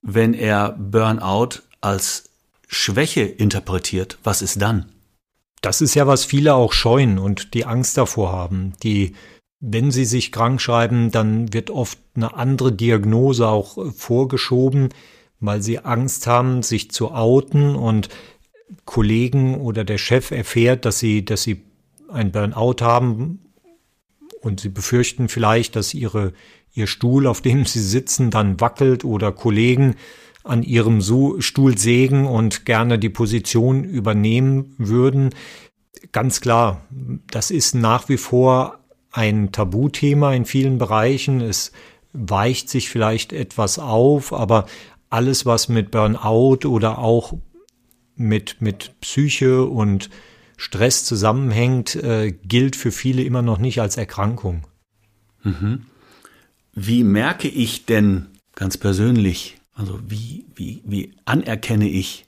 wenn 0.00 0.32
er 0.32 0.70
Burnout 0.72 1.60
als 1.82 2.30
Schwäche 2.66 3.22
interpretiert, 3.22 4.16
was 4.24 4.40
ist 4.40 4.62
dann? 4.62 4.86
Das 5.60 5.82
ist 5.82 5.94
ja, 5.94 6.06
was 6.06 6.24
viele 6.24 6.54
auch 6.54 6.72
scheuen 6.72 7.18
und 7.18 7.52
die 7.52 7.66
Angst 7.66 7.98
davor 7.98 8.32
haben. 8.32 8.72
Die, 8.82 9.14
wenn 9.60 9.90
sie 9.90 10.06
sich 10.06 10.32
krank 10.32 10.62
schreiben, 10.62 11.10
dann 11.10 11.52
wird 11.52 11.70
oft 11.70 11.98
eine 12.16 12.34
andere 12.34 12.72
Diagnose 12.72 13.48
auch 13.48 13.92
vorgeschoben, 13.92 14.88
weil 15.40 15.60
sie 15.60 15.78
Angst 15.80 16.26
haben, 16.26 16.62
sich 16.62 16.90
zu 16.90 17.12
outen 17.12 17.76
und 17.76 18.08
Kollegen 18.86 19.60
oder 19.60 19.84
der 19.84 19.98
Chef 19.98 20.30
erfährt, 20.30 20.86
dass 20.86 20.98
sie, 20.98 21.22
dass 21.24 21.42
sie 21.42 21.62
ein 22.14 22.32
Burnout 22.32 22.76
haben 22.80 23.40
und 24.40 24.60
sie 24.60 24.68
befürchten 24.68 25.28
vielleicht, 25.28 25.76
dass 25.76 25.94
ihre, 25.94 26.32
ihr 26.72 26.86
Stuhl, 26.86 27.26
auf 27.26 27.40
dem 27.40 27.64
sie 27.64 27.80
sitzen, 27.80 28.30
dann 28.30 28.60
wackelt 28.60 29.04
oder 29.04 29.32
Kollegen 29.32 29.96
an 30.44 30.62
ihrem 30.62 31.00
Stuhl 31.40 31.78
sägen 31.78 32.26
und 32.26 32.66
gerne 32.66 32.98
die 32.98 33.08
Position 33.08 33.84
übernehmen 33.84 34.74
würden. 34.76 35.30
Ganz 36.12 36.40
klar, 36.40 36.82
das 37.30 37.50
ist 37.50 37.74
nach 37.74 38.08
wie 38.08 38.18
vor 38.18 38.78
ein 39.10 39.52
Tabuthema 39.52 40.34
in 40.34 40.44
vielen 40.44 40.76
Bereichen. 40.76 41.40
Es 41.40 41.72
weicht 42.12 42.68
sich 42.68 42.90
vielleicht 42.90 43.32
etwas 43.32 43.78
auf, 43.78 44.32
aber 44.32 44.66
alles, 45.08 45.46
was 45.46 45.68
mit 45.68 45.90
Burnout 45.90 46.66
oder 46.66 46.98
auch 46.98 47.34
mit, 48.16 48.60
mit 48.60 49.00
Psyche 49.00 49.64
und 49.64 50.10
Stress 50.56 51.04
zusammenhängt, 51.04 51.96
äh, 51.96 52.32
gilt 52.32 52.76
für 52.76 52.92
viele 52.92 53.22
immer 53.22 53.42
noch 53.42 53.58
nicht 53.58 53.80
als 53.80 53.96
Erkrankung. 53.96 54.66
Mhm. 55.42 55.86
Wie 56.72 57.04
merke 57.04 57.48
ich 57.48 57.86
denn 57.86 58.26
ganz 58.54 58.78
persönlich, 58.78 59.58
also 59.74 60.00
wie, 60.06 60.44
wie, 60.54 60.82
wie 60.84 61.14
anerkenne 61.24 61.88
ich, 61.88 62.26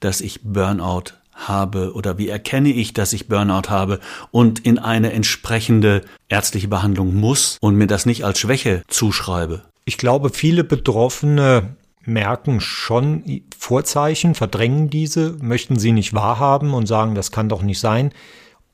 dass 0.00 0.20
ich 0.20 0.42
Burnout 0.42 1.12
habe 1.32 1.92
oder 1.92 2.18
wie 2.18 2.28
erkenne 2.28 2.70
ich, 2.70 2.94
dass 2.94 3.12
ich 3.12 3.28
Burnout 3.28 3.68
habe 3.68 4.00
und 4.30 4.60
in 4.60 4.78
eine 4.78 5.12
entsprechende 5.12 6.02
ärztliche 6.28 6.68
Behandlung 6.68 7.14
muss 7.14 7.58
und 7.60 7.76
mir 7.76 7.86
das 7.86 8.06
nicht 8.06 8.24
als 8.24 8.38
Schwäche 8.38 8.82
zuschreibe? 8.88 9.62
Ich 9.84 9.98
glaube, 9.98 10.30
viele 10.30 10.64
Betroffene 10.64 11.76
merken 12.06 12.60
schon 12.60 13.42
Vorzeichen, 13.56 14.34
verdrängen 14.34 14.90
diese, 14.90 15.36
möchten 15.40 15.78
sie 15.78 15.92
nicht 15.92 16.14
wahrhaben 16.14 16.74
und 16.74 16.86
sagen, 16.86 17.14
das 17.14 17.32
kann 17.32 17.48
doch 17.48 17.62
nicht 17.62 17.80
sein. 17.80 18.12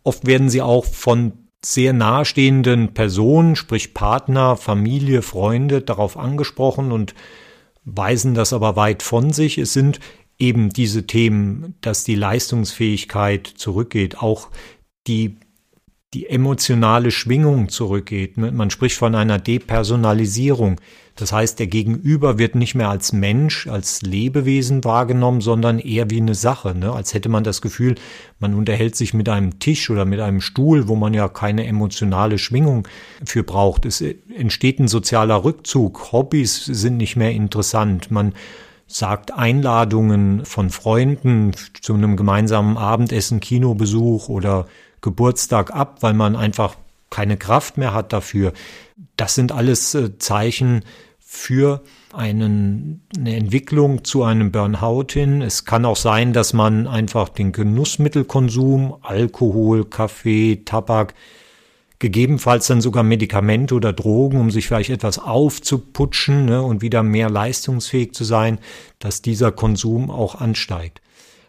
Oft 0.02 0.26
werden 0.26 0.50
sie 0.50 0.62
auch 0.62 0.84
von 0.84 1.32
sehr 1.64 1.92
nahestehenden 1.92 2.92
Personen, 2.92 3.54
sprich 3.56 3.94
Partner, 3.94 4.56
Familie, 4.56 5.22
Freunde, 5.22 5.80
darauf 5.80 6.16
angesprochen 6.16 6.90
und 6.90 7.14
weisen 7.84 8.34
das 8.34 8.52
aber 8.52 8.76
weit 8.76 9.02
von 9.02 9.32
sich. 9.32 9.58
Es 9.58 9.72
sind 9.72 10.00
eben 10.38 10.70
diese 10.70 11.06
Themen, 11.06 11.76
dass 11.80 12.02
die 12.04 12.16
Leistungsfähigkeit 12.16 13.46
zurückgeht, 13.46 14.18
auch 14.18 14.48
die, 15.06 15.38
die 16.14 16.28
emotionale 16.28 17.10
Schwingung 17.10 17.70
zurückgeht. 17.70 18.36
Man 18.36 18.70
spricht 18.70 18.98
von 18.98 19.14
einer 19.14 19.38
Depersonalisierung. 19.38 20.78
Das 21.16 21.32
heißt, 21.32 21.58
der 21.58 21.66
Gegenüber 21.66 22.38
wird 22.38 22.54
nicht 22.54 22.74
mehr 22.74 22.88
als 22.88 23.12
Mensch, 23.12 23.66
als 23.66 24.02
Lebewesen 24.02 24.84
wahrgenommen, 24.84 25.40
sondern 25.40 25.78
eher 25.78 26.10
wie 26.10 26.20
eine 26.20 26.34
Sache. 26.34 26.74
Ne? 26.74 26.92
Als 26.92 27.14
hätte 27.14 27.28
man 27.28 27.44
das 27.44 27.62
Gefühl, 27.62 27.94
man 28.40 28.54
unterhält 28.54 28.96
sich 28.96 29.14
mit 29.14 29.28
einem 29.28 29.58
Tisch 29.58 29.88
oder 29.90 30.04
mit 30.04 30.20
einem 30.20 30.40
Stuhl, 30.40 30.88
wo 30.88 30.96
man 30.96 31.14
ja 31.14 31.28
keine 31.28 31.66
emotionale 31.66 32.38
Schwingung 32.38 32.88
für 33.24 33.42
braucht. 33.42 33.86
Es 33.86 34.02
entsteht 34.02 34.80
ein 34.80 34.88
sozialer 34.88 35.44
Rückzug. 35.44 36.12
Hobbys 36.12 36.64
sind 36.64 36.98
nicht 36.98 37.16
mehr 37.16 37.32
interessant. 37.32 38.10
Man 38.10 38.34
sagt 38.86 39.32
Einladungen 39.32 40.44
von 40.44 40.68
Freunden 40.68 41.52
zu 41.80 41.94
einem 41.94 42.16
gemeinsamen 42.16 42.76
Abendessen, 42.76 43.40
Kinobesuch 43.40 44.28
oder 44.28 44.66
Geburtstag 45.02 45.70
ab, 45.74 45.98
weil 46.00 46.14
man 46.14 46.34
einfach 46.36 46.76
keine 47.10 47.36
Kraft 47.36 47.76
mehr 47.76 47.92
hat 47.92 48.12
dafür. 48.12 48.54
Das 49.16 49.34
sind 49.34 49.52
alles 49.52 49.94
äh, 49.94 50.18
Zeichen 50.18 50.84
für 51.18 51.82
einen, 52.12 53.02
eine 53.16 53.36
Entwicklung 53.36 54.04
zu 54.04 54.22
einem 54.22 54.52
Burnout 54.52 55.06
hin. 55.12 55.40
Es 55.40 55.64
kann 55.64 55.84
auch 55.84 55.96
sein, 55.96 56.32
dass 56.32 56.52
man 56.52 56.86
einfach 56.86 57.28
den 57.28 57.52
Genussmittelkonsum, 57.52 58.96
Alkohol, 59.02 59.86
Kaffee, 59.86 60.62
Tabak, 60.64 61.14
gegebenenfalls 62.00 62.66
dann 62.66 62.80
sogar 62.80 63.02
Medikamente 63.02 63.74
oder 63.74 63.92
Drogen, 63.92 64.40
um 64.40 64.50
sich 64.50 64.66
vielleicht 64.66 64.90
etwas 64.90 65.18
aufzuputschen 65.18 66.46
ne, 66.46 66.60
und 66.60 66.82
wieder 66.82 67.02
mehr 67.02 67.30
leistungsfähig 67.30 68.12
zu 68.12 68.24
sein, 68.24 68.58
dass 68.98 69.22
dieser 69.22 69.52
Konsum 69.52 70.10
auch 70.10 70.34
ansteigt. 70.34 71.00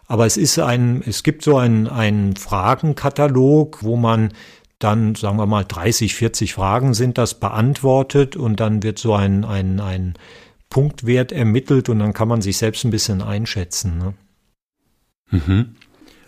Aber 0.07 0.25
es 0.25 0.37
ist 0.37 0.59
ein, 0.59 1.01
es 1.05 1.23
gibt 1.23 1.43
so 1.43 1.57
einen, 1.57 1.87
einen 1.87 2.35
Fragenkatalog, 2.35 3.83
wo 3.83 3.95
man 3.95 4.33
dann, 4.79 5.15
sagen 5.15 5.37
wir 5.37 5.45
mal, 5.45 5.63
30, 5.63 6.13
40 6.15 6.53
Fragen 6.53 6.93
sind 6.93 7.17
das 7.17 7.39
beantwortet 7.39 8.35
und 8.35 8.59
dann 8.59 8.83
wird 8.83 8.99
so 8.99 9.13
ein, 9.13 9.45
ein, 9.45 9.79
ein 9.79 10.15
Punktwert 10.69 11.31
ermittelt 11.31 11.87
und 11.87 11.99
dann 11.99 12.13
kann 12.13 12.27
man 12.27 12.41
sich 12.41 12.57
selbst 12.57 12.83
ein 12.83 12.91
bisschen 12.91 13.21
einschätzen. 13.21 13.97
Ne? 13.97 14.13
Mhm. 15.29 15.75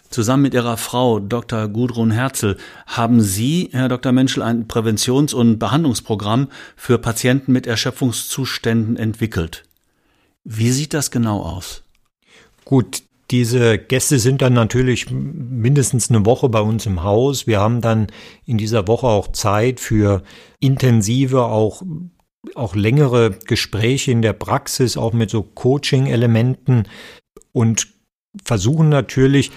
Zusammen 0.10 0.44
mit 0.44 0.54
Ihrer 0.54 0.78
Frau, 0.78 1.20
Dr. 1.20 1.68
Gudrun 1.68 2.12
Herzl, 2.12 2.58
haben 2.86 3.20
Sie, 3.22 3.70
Herr 3.74 3.90
Dr. 3.90 4.14
Menschel, 4.14 4.44
ein 4.44 4.68
Präventions- 4.68 5.34
und 5.34 5.60
Behandlungsprogramm 5.60 6.48
für 6.78 6.98
Patienten 7.00 7.52
mit 7.52 7.68
Erschöpfungszuständen 7.68 8.96
entwickelt. 8.96 9.64
Wie 10.46 10.72
sieht 10.72 10.94
das 10.94 11.12
genau 11.12 11.42
aus? 11.42 11.84
Gut, 12.64 13.04
diese 13.32 13.80
Gäste 13.80 14.20
sind 14.20 14.42
dann 14.42 14.54
natürlich 14.54 15.10
mindestens 15.10 16.10
eine 16.10 16.26
Woche 16.26 16.48
bei 16.50 16.62
uns 16.62 16.86
im 16.86 17.04
Haus. 17.04 17.48
Wir 17.48 17.60
haben 17.60 17.82
dann 17.82 18.08
in 18.46 18.58
dieser 18.58 18.88
Woche 18.88 19.08
auch 19.08 19.32
Zeit 19.32 19.80
für 19.80 20.24
intensive, 20.60 21.44
auch, 21.44 21.82
auch 22.54 22.76
längere 22.76 23.32
Gespräche 23.32 24.12
in 24.12 24.22
der 24.22 24.34
Praxis, 24.34 24.96
auch 24.96 25.14
mit 25.14 25.32
so 25.32 25.42
Coaching-Elementen 25.42 26.88
und 27.52 27.88
versuchen 28.44 28.90
natürlich 28.90 29.52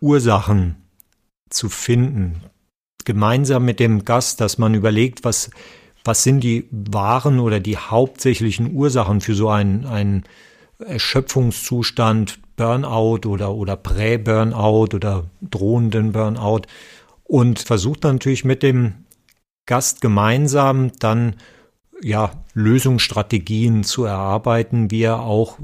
Ursachen 0.00 0.76
zu 1.48 1.70
finden. 1.70 2.42
Gemeinsam 3.04 3.64
mit 3.64 3.80
dem 3.80 4.04
Gast, 4.04 4.40
dass 4.40 4.58
man 4.58 4.74
überlegt, 4.74 5.24
was, 5.24 5.50
was 6.04 6.24
sind 6.24 6.40
die 6.40 6.68
wahren 6.70 7.38
oder 7.38 7.60
die 7.60 7.78
hauptsächlichen 7.78 8.74
Ursachen 8.74 9.22
für 9.22 9.34
so 9.34 9.48
einen, 9.48 9.86
einen 9.86 10.24
Erschöpfungszustand, 10.78 12.38
Burnout 12.56 13.26
oder, 13.26 13.54
oder 13.54 13.76
Prä-Burnout 13.76 14.94
oder 14.94 15.24
drohenden 15.40 16.12
Burnout 16.12 16.62
und 17.24 17.58
versucht 17.58 18.04
natürlich 18.04 18.44
mit 18.44 18.62
dem 18.62 19.04
Gast 19.66 20.00
gemeinsam 20.00 20.92
dann 20.98 21.36
ja 22.02 22.32
Lösungsstrategien 22.52 23.82
zu 23.82 24.04
erarbeiten, 24.04 24.90
wie 24.90 25.02
er 25.02 25.22
auch 25.22 25.58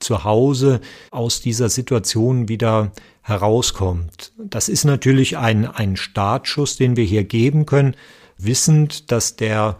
zu 0.00 0.24
Hause 0.24 0.80
aus 1.10 1.40
dieser 1.40 1.68
Situation 1.68 2.48
wieder 2.48 2.92
herauskommt. 3.22 4.32
Das 4.38 4.68
ist 4.68 4.84
natürlich 4.84 5.36
ein, 5.36 5.66
ein 5.66 5.96
Startschuss, 5.96 6.76
den 6.76 6.96
wir 6.96 7.04
hier 7.04 7.24
geben 7.24 7.66
können, 7.66 7.96
wissend, 8.36 9.10
dass 9.10 9.36
der 9.36 9.76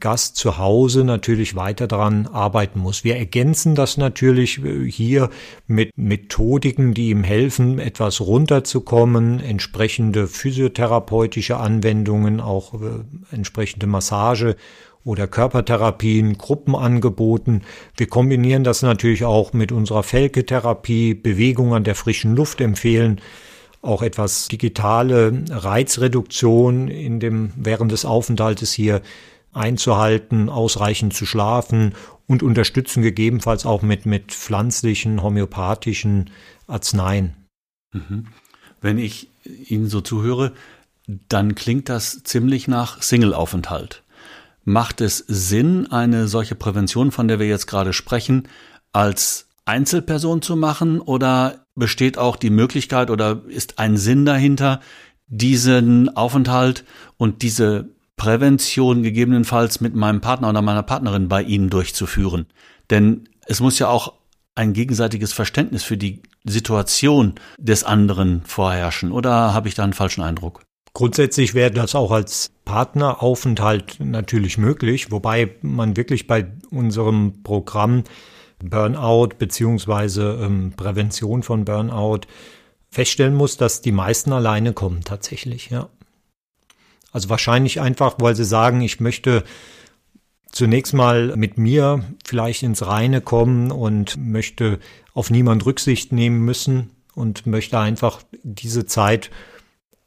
Gast 0.00 0.36
zu 0.36 0.58
Hause 0.58 1.02
natürlich 1.02 1.56
weiter 1.56 1.88
daran 1.88 2.28
arbeiten 2.28 2.78
muss. 2.78 3.02
Wir 3.02 3.16
ergänzen 3.16 3.74
das 3.74 3.96
natürlich 3.96 4.60
hier 4.86 5.28
mit 5.66 5.90
Methodiken, 5.96 6.94
die 6.94 7.10
ihm 7.10 7.24
helfen, 7.24 7.78
etwas 7.80 8.20
runterzukommen, 8.20 9.40
entsprechende 9.40 10.28
physiotherapeutische 10.28 11.56
Anwendungen, 11.56 12.40
auch 12.40 12.74
äh, 12.74 13.34
entsprechende 13.34 13.86
Massage 13.86 14.56
oder 15.04 15.26
Körpertherapien, 15.26 16.38
Gruppenangeboten. 16.38 17.62
Wir 17.96 18.06
kombinieren 18.06 18.62
das 18.62 18.82
natürlich 18.82 19.24
auch 19.24 19.52
mit 19.52 19.72
unserer 19.72 20.02
Felke-Therapie, 20.02 21.14
Bewegung 21.14 21.74
an 21.74 21.84
der 21.84 21.94
frischen 21.94 22.36
Luft 22.36 22.60
empfehlen, 22.60 23.20
auch 23.80 24.02
etwas 24.02 24.48
digitale 24.48 25.44
Reizreduktion 25.50 26.88
in 26.88 27.20
dem, 27.20 27.52
während 27.56 27.90
des 27.90 28.04
Aufenthaltes 28.04 28.72
hier 28.72 29.02
einzuhalten, 29.58 30.48
ausreichend 30.48 31.14
zu 31.14 31.26
schlafen 31.26 31.94
und 32.26 32.42
unterstützen 32.42 33.02
gegebenenfalls 33.02 33.66
auch 33.66 33.82
mit, 33.82 34.06
mit 34.06 34.32
pflanzlichen, 34.32 35.22
homöopathischen 35.22 36.30
Arzneien. 36.66 37.36
Mhm. 37.92 38.26
Wenn 38.80 38.98
ich 38.98 39.30
Ihnen 39.44 39.88
so 39.88 40.00
zuhöre, 40.00 40.52
dann 41.06 41.54
klingt 41.54 41.88
das 41.88 42.22
ziemlich 42.22 42.68
nach 42.68 43.02
Single-Aufenthalt. 43.02 44.04
Macht 44.64 45.00
es 45.00 45.24
Sinn, 45.26 45.90
eine 45.90 46.28
solche 46.28 46.54
Prävention, 46.54 47.10
von 47.10 47.28
der 47.28 47.38
wir 47.38 47.46
jetzt 47.46 47.66
gerade 47.66 47.94
sprechen, 47.94 48.48
als 48.92 49.48
Einzelperson 49.64 50.42
zu 50.42 50.56
machen 50.56 51.00
oder 51.00 51.66
besteht 51.74 52.18
auch 52.18 52.36
die 52.36 52.50
Möglichkeit 52.50 53.10
oder 53.10 53.42
ist 53.48 53.78
ein 53.78 53.96
Sinn 53.96 54.26
dahinter, 54.26 54.80
diesen 55.26 56.14
Aufenthalt 56.16 56.84
und 57.16 57.42
diese 57.42 57.90
Prävention 58.18 59.02
gegebenenfalls 59.02 59.80
mit 59.80 59.94
meinem 59.94 60.20
Partner 60.20 60.50
oder 60.50 60.60
meiner 60.60 60.82
Partnerin 60.82 61.28
bei 61.28 61.42
Ihnen 61.42 61.70
durchzuführen? 61.70 62.46
Denn 62.90 63.28
es 63.46 63.60
muss 63.60 63.78
ja 63.78 63.88
auch 63.88 64.12
ein 64.54 64.74
gegenseitiges 64.74 65.32
Verständnis 65.32 65.84
für 65.84 65.96
die 65.96 66.20
Situation 66.44 67.36
des 67.58 67.84
anderen 67.84 68.42
vorherrschen. 68.44 69.12
Oder 69.12 69.54
habe 69.54 69.68
ich 69.68 69.74
da 69.74 69.84
einen 69.84 69.92
falschen 69.94 70.22
Eindruck? 70.22 70.62
Grundsätzlich 70.92 71.54
wäre 71.54 71.70
das 71.70 71.94
auch 71.94 72.10
als 72.10 72.50
Partneraufenthalt 72.64 74.00
natürlich 74.00 74.58
möglich, 74.58 75.12
wobei 75.12 75.54
man 75.62 75.96
wirklich 75.96 76.26
bei 76.26 76.50
unserem 76.70 77.42
Programm 77.44 78.02
Burnout 78.58 79.36
beziehungsweise 79.38 80.40
ähm, 80.42 80.72
Prävention 80.76 81.44
von 81.44 81.64
Burnout 81.64 82.22
feststellen 82.90 83.34
muss, 83.34 83.56
dass 83.56 83.80
die 83.80 83.92
meisten 83.92 84.32
alleine 84.32 84.72
kommen 84.72 85.02
tatsächlich, 85.04 85.70
ja. 85.70 85.88
Also 87.12 87.28
wahrscheinlich 87.28 87.80
einfach, 87.80 88.16
weil 88.18 88.36
sie 88.36 88.44
sagen, 88.44 88.80
ich 88.80 89.00
möchte 89.00 89.44
zunächst 90.50 90.94
mal 90.94 91.36
mit 91.36 91.58
mir 91.58 92.04
vielleicht 92.24 92.62
ins 92.62 92.86
Reine 92.86 93.20
kommen 93.20 93.70
und 93.70 94.16
möchte 94.16 94.78
auf 95.14 95.30
niemand 95.30 95.64
Rücksicht 95.66 96.12
nehmen 96.12 96.44
müssen 96.44 96.90
und 97.14 97.46
möchte 97.46 97.78
einfach 97.78 98.22
diese 98.42 98.86
Zeit 98.86 99.30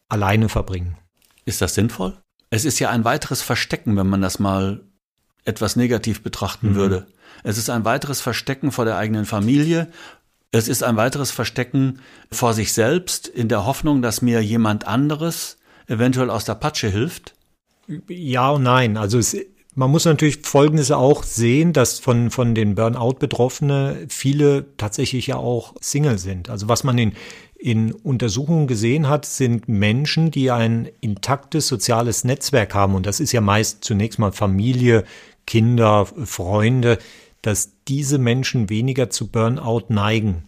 alleine 0.09 0.49
verbringen. 0.49 0.97
Ist 1.45 1.61
das 1.61 1.73
sinnvoll? 1.73 2.17
Es 2.49 2.65
ist 2.65 2.79
ja 2.79 2.89
ein 2.89 3.05
weiteres 3.05 3.41
Verstecken, 3.41 3.97
wenn 3.97 4.07
man 4.07 4.21
das 4.21 4.39
mal 4.39 4.83
etwas 5.45 5.75
negativ 5.75 6.21
betrachten 6.21 6.71
mhm. 6.71 6.75
würde. 6.75 7.07
Es 7.43 7.57
ist 7.57 7.69
ein 7.69 7.85
weiteres 7.85 8.21
Verstecken 8.21 8.71
vor 8.71 8.85
der 8.85 8.97
eigenen 8.97 9.25
Familie. 9.25 9.91
Es 10.51 10.67
ist 10.67 10.83
ein 10.83 10.97
weiteres 10.97 11.31
Verstecken 11.31 12.01
vor 12.31 12.53
sich 12.53 12.73
selbst 12.73 13.27
in 13.27 13.47
der 13.47 13.65
Hoffnung, 13.65 14.01
dass 14.01 14.21
mir 14.21 14.43
jemand 14.43 14.85
anderes 14.85 15.57
eventuell 15.91 16.29
aus 16.29 16.45
der 16.45 16.55
Patsche 16.55 16.89
hilft. 16.89 17.35
Ja 18.07 18.51
und 18.51 18.63
nein. 18.63 18.97
Also 18.97 19.17
es, 19.17 19.35
man 19.75 19.91
muss 19.91 20.05
natürlich 20.05 20.39
Folgendes 20.43 20.91
auch 20.91 21.23
sehen, 21.23 21.73
dass 21.73 21.99
von, 21.99 22.29
von 22.29 22.55
den 22.55 22.75
Burnout-Betroffenen 22.75 24.09
viele 24.09 24.65
tatsächlich 24.77 25.27
ja 25.27 25.35
auch 25.35 25.75
Single 25.81 26.17
sind. 26.17 26.49
Also 26.49 26.69
was 26.69 26.83
man 26.83 26.97
in, 26.97 27.13
in 27.57 27.91
Untersuchungen 27.91 28.67
gesehen 28.67 29.07
hat, 29.07 29.25
sind 29.25 29.67
Menschen, 29.67 30.31
die 30.31 30.51
ein 30.51 30.89
intaktes 31.01 31.67
soziales 31.67 32.23
Netzwerk 32.23 32.73
haben. 32.73 32.95
Und 32.95 33.05
das 33.05 33.19
ist 33.19 33.31
ja 33.31 33.41
meist 33.41 33.83
zunächst 33.83 34.19
mal 34.19 34.31
Familie, 34.31 35.03
Kinder, 35.45 36.05
Freunde, 36.05 36.97
dass 37.41 37.71
diese 37.87 38.17
Menschen 38.17 38.69
weniger 38.69 39.09
zu 39.09 39.27
Burnout 39.27 39.85
neigen. 39.89 40.43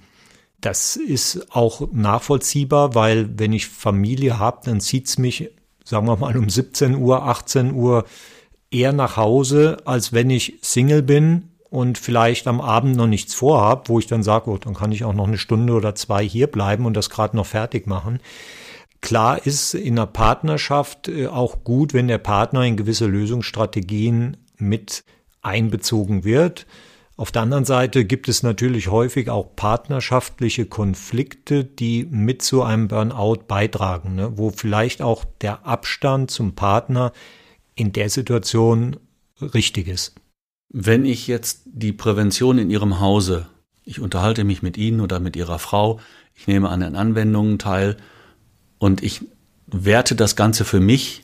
Das 0.64 0.96
ist 0.96 1.54
auch 1.54 1.90
nachvollziehbar, 1.92 2.96
weil 2.96 3.38
wenn 3.38 3.52
ich 3.52 3.68
Familie 3.68 4.40
habe, 4.40 4.62
dann 4.64 4.80
zieht's 4.80 5.18
mich, 5.18 5.50
sagen 5.84 6.08
wir 6.08 6.16
mal, 6.16 6.38
um 6.38 6.48
17 6.48 6.96
Uhr, 6.96 7.24
18 7.24 7.74
Uhr 7.74 8.06
eher 8.72 8.94
nach 8.94 9.18
Hause, 9.18 9.76
als 9.84 10.14
wenn 10.14 10.30
ich 10.30 10.60
Single 10.62 11.04
bin 11.04 11.50
und 11.70 11.98
vielleicht 11.98 12.48
am 12.48 12.62
Abend 12.62 12.96
noch 12.96 13.08
nichts 13.08 13.34
vorhab, 13.34 13.90
wo 13.90 14.00
ich 14.00 14.08
dann 14.08 14.24
sage, 14.24 14.50
oh, 14.50 14.58
dann 14.58 14.74
kann 14.74 14.94
ich 14.94 15.04
auch 15.04 15.12
noch 15.12 15.28
eine 15.28 15.38
Stunde 15.38 15.74
oder 15.74 15.96
zwei 15.96 16.26
hier 16.26 16.48
bleiben 16.48 16.86
und 16.86 16.96
das 16.96 17.10
gerade 17.10 17.36
noch 17.36 17.46
fertig 17.46 17.86
machen. 17.86 18.22
Klar 19.02 19.46
ist 19.46 19.74
in 19.74 20.00
einer 20.00 20.08
Partnerschaft 20.08 21.10
äh, 21.10 21.28
auch 21.28 21.66
gut, 21.66 21.94
wenn 21.94 22.08
der 22.08 22.20
Partner 22.20 22.64
in 22.64 22.78
gewisse 22.78 23.06
Lösungsstrategien 23.06 24.38
mit 24.56 25.04
einbezogen 25.42 26.24
wird. 26.24 26.66
Auf 27.16 27.32
der 27.32 27.44
anderen 27.44 27.66
Seite 27.66 28.06
gibt 28.06 28.28
es 28.28 28.42
natürlich 28.42 28.88
häufig 28.88 29.30
auch 29.30 29.56
partnerschaftliche 29.56 30.66
Konflikte, 30.66 31.64
die 31.64 32.08
mit 32.10 32.42
zu 32.42 32.64
einem 32.64 32.88
Burnout 32.88 33.44
beitragen, 33.48 34.16
ne? 34.16 34.38
wo 34.38 34.50
vielleicht 34.50 35.04
auch 35.04 35.24
der 35.42 35.66
Abstand 35.66 36.32
zum 36.32 36.56
Partner 36.56 37.14
in 37.76 37.92
der 37.92 38.10
Situation 38.10 38.98
richtig 39.40 39.88
ist. 39.88 40.16
Wenn 40.70 41.06
ich 41.06 41.28
jetzt 41.28 41.62
die 41.66 41.94
Prävention 41.94 42.58
in 42.58 42.72
Ihrem 42.72 43.00
Hause, 43.00 43.48
ich 43.84 44.00
unterhalte 44.00 44.44
mich 44.44 44.64
mit 44.64 44.76
Ihnen 44.78 45.00
oder 45.00 45.20
mit 45.20 45.36
Ihrer 45.36 45.60
Frau, 45.60 46.00
ich 46.34 46.48
nehme 46.48 46.70
an 46.70 46.80
den 46.80 46.96
Anwendungen 46.96 47.60
teil 47.60 47.98
und 48.80 49.04
ich 49.04 49.22
werte 49.68 50.16
das 50.16 50.36
Ganze 50.36 50.66
für 50.66 50.80
mich 50.80 51.22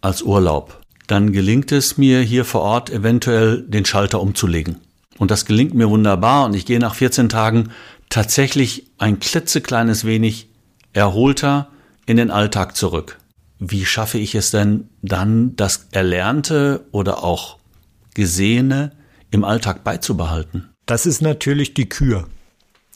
als 0.00 0.22
Urlaub, 0.22 0.80
dann 1.06 1.30
gelingt 1.30 1.70
es 1.70 1.98
mir 1.98 2.20
hier 2.20 2.44
vor 2.44 2.62
Ort 2.62 2.90
eventuell 2.90 3.62
den 3.62 3.84
Schalter 3.84 4.20
umzulegen. 4.20 4.80
Und 5.20 5.30
das 5.30 5.44
gelingt 5.44 5.74
mir 5.74 5.90
wunderbar 5.90 6.46
und 6.46 6.54
ich 6.54 6.64
gehe 6.64 6.78
nach 6.78 6.94
14 6.94 7.28
Tagen 7.28 7.72
tatsächlich 8.08 8.86
ein 8.96 9.20
klitzekleines 9.20 10.06
wenig 10.06 10.48
erholter 10.94 11.68
in 12.06 12.16
den 12.16 12.30
Alltag 12.30 12.74
zurück. 12.74 13.18
Wie 13.58 13.84
schaffe 13.84 14.16
ich 14.16 14.34
es 14.34 14.50
denn 14.50 14.88
dann, 15.02 15.54
das 15.56 15.88
Erlernte 15.92 16.86
oder 16.90 17.22
auch 17.22 17.58
Gesehene 18.14 18.92
im 19.30 19.44
Alltag 19.44 19.84
beizubehalten? 19.84 20.70
Das 20.86 21.04
ist 21.04 21.20
natürlich 21.20 21.74
die 21.74 21.90
Kür. 21.90 22.26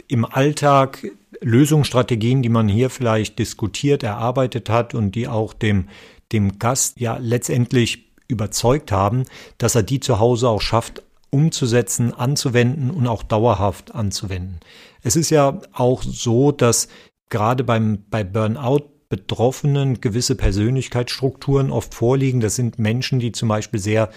Im 0.09 0.25
Alltag 0.25 1.07
Lösungsstrategien, 1.43 2.43
die 2.43 2.49
man 2.49 2.71
hier 2.71 2.89
vielleicht 2.89 3.39
diskutiert, 3.39 4.03
erarbeitet 4.03 4.71
hat 4.71 4.95
und 4.95 5.15
die 5.15 5.29
auch 5.29 5.53
dem, 5.53 5.91
dem 6.33 6.59
Gast 6.59 6.99
ja 6.99 7.19
letztendlich 7.21 8.15
überzeugt 8.29 8.93
haben, 8.93 9.25
dass 9.59 9.75
er 9.75 9.83
die 9.83 10.01
zu 10.01 10.21
Hause 10.21 10.49
auch 10.49 10.63
schafft 10.63 11.03
umzusetzen, 11.35 12.15
anzuwenden 12.15 12.93
und 12.93 13.09
auch 13.09 13.25
dauerhaft 13.25 13.93
anzuwenden. 13.95 14.61
Es 15.03 15.17
ist 15.17 15.31
ja 15.31 15.61
auch 15.73 16.03
so, 16.03 16.53
dass 16.53 16.87
gerade 17.29 17.65
beim, 17.65 18.05
bei 18.09 18.23
Burnout 18.23 18.95
Betroffenen 19.09 20.01
gewisse 20.01 20.35
Persönlichkeitsstrukturen 20.35 21.71
oft 21.71 21.95
vorliegen. 21.95 22.41
Das 22.41 22.57
sind 22.57 22.79
Menschen, 22.79 23.21
die 23.21 23.33
zum 23.33 23.49
Beispiel 23.49 23.79
sehr 23.79 24.11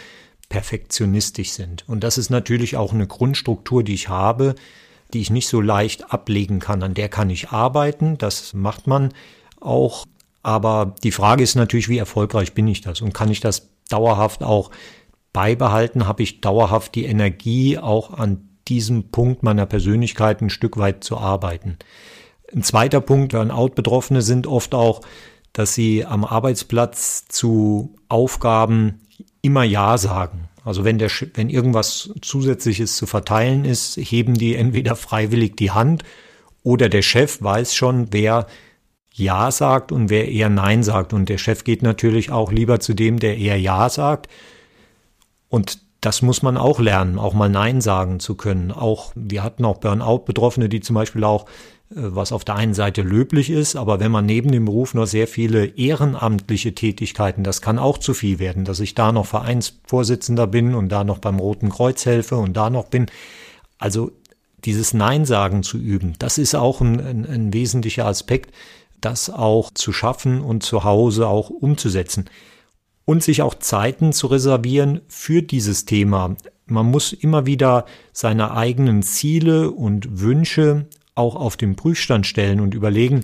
perfektionistisch 0.49 1.51
sind. 1.51 1.83
Und 1.87 2.03
das 2.03 2.17
ist 2.17 2.29
natürlich 2.29 2.77
auch 2.77 2.93
eine 2.93 3.05
Grundstruktur, 3.05 3.83
die 3.83 3.93
ich 3.93 4.09
habe, 4.09 4.55
die 5.13 5.19
ich 5.19 5.29
nicht 5.29 5.49
so 5.49 5.61
leicht 5.61 6.13
ablegen 6.13 6.59
kann. 6.59 6.83
An 6.83 6.93
der 6.93 7.09
kann 7.09 7.29
ich 7.29 7.49
arbeiten, 7.49 8.17
das 8.17 8.53
macht 8.53 8.87
man 8.87 9.13
auch. 9.59 10.05
Aber 10.41 10.95
die 11.03 11.11
Frage 11.11 11.43
ist 11.43 11.55
natürlich, 11.55 11.89
wie 11.89 11.97
erfolgreich 11.97 12.53
bin 12.53 12.67
ich 12.67 12.81
das 12.81 13.01
und 13.01 13.13
kann 13.13 13.29
ich 13.29 13.39
das 13.39 13.69
dauerhaft 13.89 14.43
auch 14.43 14.71
beibehalten, 15.33 16.07
habe 16.07 16.23
ich 16.23 16.41
dauerhaft 16.41 16.95
die 16.95 17.05
Energie, 17.05 17.77
auch 17.77 18.11
an 18.11 18.47
diesem 18.67 19.09
Punkt 19.09 19.43
meiner 19.43 19.65
Persönlichkeit 19.65 20.41
ein 20.41 20.49
Stück 20.49 20.77
weit 20.77 21.03
zu 21.03 21.17
arbeiten. 21.17 21.77
Ein 22.53 22.63
zweiter 22.63 23.01
Punkt, 23.01 23.33
Burnout-Betroffene 23.33 24.21
sind 24.21 24.47
oft 24.47 24.73
auch, 24.73 25.01
dass 25.53 25.73
sie 25.73 26.05
am 26.05 26.23
Arbeitsplatz 26.23 27.25
zu 27.27 27.95
Aufgaben 28.09 29.01
immer 29.41 29.63
Ja 29.63 29.97
sagen. 29.97 30.49
Also 30.63 30.83
wenn 30.83 30.97
der, 30.97 31.09
wenn 31.33 31.49
irgendwas 31.49 32.11
Zusätzliches 32.21 32.97
zu 32.97 33.05
verteilen 33.05 33.63
ist, 33.63 33.97
heben 33.97 34.33
die 34.33 34.55
entweder 34.55 34.95
freiwillig 34.95 35.55
die 35.55 35.71
Hand 35.71 36.03
oder 36.63 36.89
der 36.89 37.01
Chef 37.01 37.41
weiß 37.41 37.73
schon, 37.73 38.07
wer 38.11 38.47
Ja 39.13 39.49
sagt 39.51 39.91
und 39.91 40.09
wer 40.09 40.27
eher 40.29 40.49
Nein 40.49 40.83
sagt. 40.83 41.13
Und 41.13 41.29
der 41.29 41.37
Chef 41.37 41.63
geht 41.63 41.81
natürlich 41.81 42.31
auch 42.31 42.51
lieber 42.51 42.79
zu 42.79 42.93
dem, 42.93 43.19
der 43.19 43.37
eher 43.37 43.59
Ja 43.59 43.89
sagt 43.89 44.27
und 45.49 45.79
das 46.01 46.21
muss 46.21 46.41
man 46.41 46.57
auch 46.57 46.79
lernen, 46.79 47.17
auch 47.17 47.33
mal 47.33 47.49
Nein 47.49 47.81
sagen 47.81 48.19
zu 48.19 48.35
können. 48.35 48.71
Auch 48.71 49.11
wir 49.15 49.43
hatten 49.43 49.65
auch 49.65 49.77
Burnout-Betroffene, 49.77 50.69
die 50.69 50.79
zum 50.79 50.93
Beispiel 50.93 51.23
auch, 51.23 51.45
äh, 51.89 51.95
was 51.95 52.31
auf 52.31 52.45
der 52.45 52.55
einen 52.55 52.73
Seite 52.73 53.01
löblich 53.01 53.49
ist, 53.49 53.75
aber 53.75 53.99
wenn 53.99 54.11
man 54.11 54.25
neben 54.25 54.51
dem 54.51 54.65
Beruf 54.65 54.93
noch 54.93 55.07
sehr 55.07 55.27
viele 55.27 55.65
ehrenamtliche 55.65 56.75
Tätigkeiten, 56.75 57.43
das 57.43 57.61
kann 57.61 57.79
auch 57.79 57.97
zu 57.97 58.13
viel 58.13 58.39
werden, 58.39 58.63
dass 58.63 58.79
ich 58.79 58.93
da 58.93 59.11
noch 59.11 59.25
Vereinsvorsitzender 59.25 60.47
bin 60.47 60.75
und 60.75 60.89
da 60.89 61.03
noch 61.03 61.17
beim 61.17 61.39
Roten 61.39 61.69
Kreuz 61.69 62.05
helfe 62.05 62.37
und 62.37 62.55
da 62.55 62.69
noch 62.69 62.85
bin. 62.85 63.07
Also 63.79 64.11
dieses 64.65 64.93
Nein 64.93 65.25
sagen 65.25 65.63
zu 65.63 65.77
üben, 65.77 66.13
das 66.19 66.37
ist 66.37 66.55
auch 66.55 66.81
ein, 66.81 66.99
ein, 66.99 67.25
ein 67.25 67.53
wesentlicher 67.53 68.05
Aspekt, 68.05 68.53
das 69.01 69.29
auch 69.29 69.71
zu 69.71 69.93
schaffen 69.93 70.41
und 70.41 70.63
zu 70.63 70.83
Hause 70.83 71.27
auch 71.27 71.49
umzusetzen 71.49 72.29
und 73.07 73.23
sich 73.23 73.41
auch 73.41 73.55
Zeiten 73.55 74.11
zu 74.11 74.27
reservieren 74.27 74.99
für 75.07 75.41
dieses 75.41 75.85
Thema. 75.85 76.35
Man 76.65 76.87
muss 76.87 77.13
immer 77.13 77.45
wieder 77.45 77.85
seine 78.11 78.51
eigenen 78.51 79.01
Ziele 79.01 79.71
und 79.71 80.19
Wünsche 80.19 80.87
auch 81.15 81.37
auf 81.37 81.55
den 81.55 81.77
Prüfstand 81.77 82.27
stellen 82.27 82.59
und 82.59 82.73
überlegen, 82.73 83.23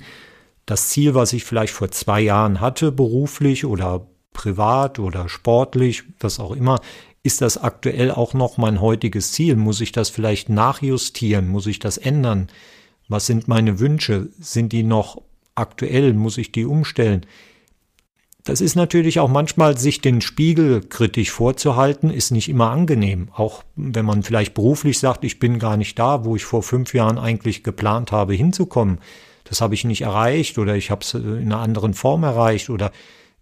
das 0.65 0.87
Ziel, 0.87 1.15
was 1.15 1.33
ich 1.33 1.43
vielleicht 1.43 1.73
vor 1.73 1.91
zwei 1.91 2.21
Jahren 2.21 2.61
hatte, 2.61 2.93
beruflich 2.93 3.65
oder 3.65 4.07
privat 4.31 4.99
oder 4.99 5.27
sportlich, 5.27 6.03
was 6.17 6.39
auch 6.39 6.53
immer, 6.53 6.79
ist 7.21 7.41
das 7.41 7.57
aktuell 7.57 8.09
auch 8.09 8.33
noch 8.33 8.57
mein 8.57 8.79
heutiges 8.79 9.33
Ziel? 9.33 9.57
Muss 9.57 9.81
ich 9.81 9.91
das 9.91 10.09
vielleicht 10.09 10.47
nachjustieren? 10.47 11.49
Muss 11.49 11.67
ich 11.67 11.79
das 11.79 11.97
ändern? 11.97 12.47
Was 13.09 13.25
sind 13.25 13.49
meine 13.49 13.81
Wünsche? 13.81 14.29
Sind 14.39 14.71
die 14.71 14.83
noch 14.83 15.21
aktuell? 15.55 16.13
Muss 16.13 16.37
ich 16.37 16.53
die 16.53 16.65
umstellen? 16.65 17.25
Das 18.43 18.59
ist 18.59 18.75
natürlich 18.75 19.21
auch 19.21 19.29
manchmal, 19.29 19.77
sich 19.77 20.01
den 20.01 20.19
Spiegel 20.19 20.81
kritisch 20.81 21.31
vorzuhalten, 21.31 22.09
ist 22.09 22.31
nicht 22.31 22.49
immer 22.49 22.71
angenehm. 22.71 23.29
Auch 23.33 23.63
wenn 23.77 24.05
man 24.05 24.21
vielleicht 24.23 24.53
beruflich 24.53 24.99
sagt, 24.99 25.23
ich 25.23 25.39
bin 25.39 25.59
gar 25.59 25.77
nicht 25.77 25.97
da, 25.97 26.25
wo 26.25 26.35
ich 26.35 26.43
vor 26.43 26.61
fünf 26.61 26.93
Jahren 26.93 27.17
eigentlich 27.17 27.63
geplant 27.63 28.11
habe, 28.11 28.33
hinzukommen. 28.33 28.99
Das 29.45 29.61
habe 29.61 29.75
ich 29.75 29.85
nicht 29.85 30.01
erreicht 30.01 30.57
oder 30.57 30.75
ich 30.75 30.91
habe 30.91 31.01
es 31.01 31.13
in 31.13 31.43
einer 31.43 31.59
anderen 31.59 31.93
Form 31.93 32.23
erreicht 32.23 32.69
oder 32.69 32.91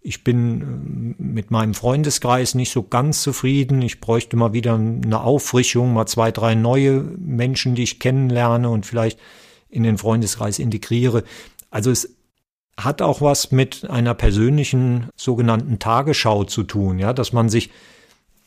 ich 0.02 0.24
bin 0.24 1.16
äh, 1.18 1.22
mit 1.22 1.50
meinem 1.50 1.74
Freundeskreis 1.74 2.54
nicht 2.54 2.72
so 2.72 2.82
ganz 2.82 3.22
zufrieden. 3.22 3.82
Ich 3.82 4.00
bräuchte 4.00 4.36
mal 4.36 4.52
wieder 4.52 4.74
eine 4.74 5.20
Auffrischung, 5.20 5.94
mal 5.94 6.06
zwei, 6.06 6.30
drei 6.30 6.54
neue 6.54 7.00
Menschen, 7.18 7.74
die 7.74 7.84
ich 7.84 8.00
kennenlerne 8.00 8.68
und 8.68 8.86
vielleicht 8.86 9.18
in 9.68 9.84
den 9.84 9.98
Freundeskreis 9.98 10.58
integriere. 10.58 11.24
Also 11.70 11.90
es 11.90 12.16
hat 12.84 13.02
auch 13.02 13.20
was 13.20 13.52
mit 13.52 13.88
einer 13.90 14.14
persönlichen 14.14 15.08
sogenannten 15.16 15.78
Tagesschau 15.78 16.44
zu 16.44 16.62
tun, 16.62 16.98
ja, 16.98 17.12
dass 17.12 17.32
man 17.32 17.48
sich 17.48 17.70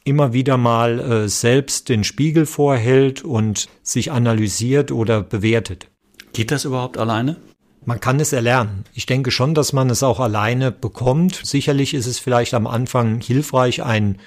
immer 0.04 0.34
wieder 0.34 0.58
mal 0.58 1.00
äh, 1.00 1.28
selbst 1.28 1.90
den 1.90 2.04
Spiegel 2.04 2.46
vorhält 2.46 3.24
und 3.24 3.68
sich 3.82 4.12
analysiert 4.12 4.92
oder 4.92 5.22
bewertet. 5.22 5.88
Geht 6.34 6.52
das 6.52 6.66
überhaupt 6.66 6.98
alleine? 6.98 7.38
Man 7.86 8.00
kann 8.00 8.20
es 8.20 8.34
erlernen. 8.34 8.86
Ich 8.94 9.06
denke 9.06 9.32
schon, 9.32 9.54
dass 9.54 9.74
man 9.74 9.90
es 9.90 10.04
auch 10.04 10.20
alleine 10.20 10.72
bekommt. 10.72 11.42
Sicherlich 11.44 11.94
ist 11.94 12.08
es 12.08 12.20
vielleicht 12.20 12.54
am 12.54 12.66
Anfang 12.68 13.22
hilfreich, 13.22 13.84
einen 13.84 14.20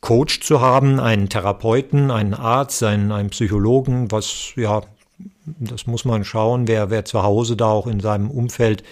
Coach 0.00 0.40
zu 0.40 0.60
haben, 0.60 1.00
einen 1.00 1.28
Therapeuten, 1.28 2.10
einen 2.10 2.34
Arzt, 2.34 2.82
einen, 2.82 3.10
einen 3.10 3.30
Psychologen, 3.30 4.10
was 4.10 4.52
ja 4.56 4.82
das 5.44 5.86
muss 5.86 6.04
man 6.04 6.24
schauen, 6.24 6.68
wer, 6.68 6.90
wer 6.90 7.04
zu 7.04 7.22
Hause 7.22 7.56
da 7.56 7.66
auch 7.66 7.86
in 7.86 8.00
seinem 8.00 8.30
Umfeld 8.30 8.84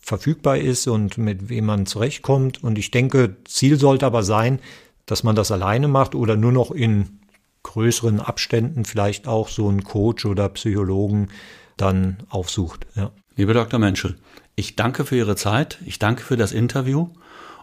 verfügbar 0.00 0.58
ist 0.58 0.86
und 0.86 1.16
mit 1.18 1.48
wem 1.48 1.66
man 1.66 1.86
zurechtkommt. 1.86 2.62
Und 2.62 2.78
ich 2.78 2.90
denke, 2.90 3.36
Ziel 3.44 3.78
sollte 3.78 4.06
aber 4.06 4.22
sein, 4.22 4.60
dass 5.06 5.22
man 5.22 5.36
das 5.36 5.50
alleine 5.50 5.88
macht 5.88 6.14
oder 6.14 6.36
nur 6.36 6.52
noch 6.52 6.70
in 6.70 7.20
größeren 7.62 8.20
Abständen 8.20 8.84
vielleicht 8.84 9.26
auch 9.26 9.48
so 9.48 9.68
einen 9.68 9.84
Coach 9.84 10.26
oder 10.26 10.48
Psychologen 10.50 11.28
dann 11.76 12.18
aufsucht. 12.28 12.86
Ja. 12.94 13.10
Lieber 13.36 13.54
Dr. 13.54 13.80
Menschel, 13.80 14.16
ich 14.54 14.76
danke 14.76 15.04
für 15.04 15.16
Ihre 15.16 15.36
Zeit, 15.36 15.78
ich 15.84 15.98
danke 15.98 16.22
für 16.22 16.36
das 16.36 16.52
Interview 16.52 17.08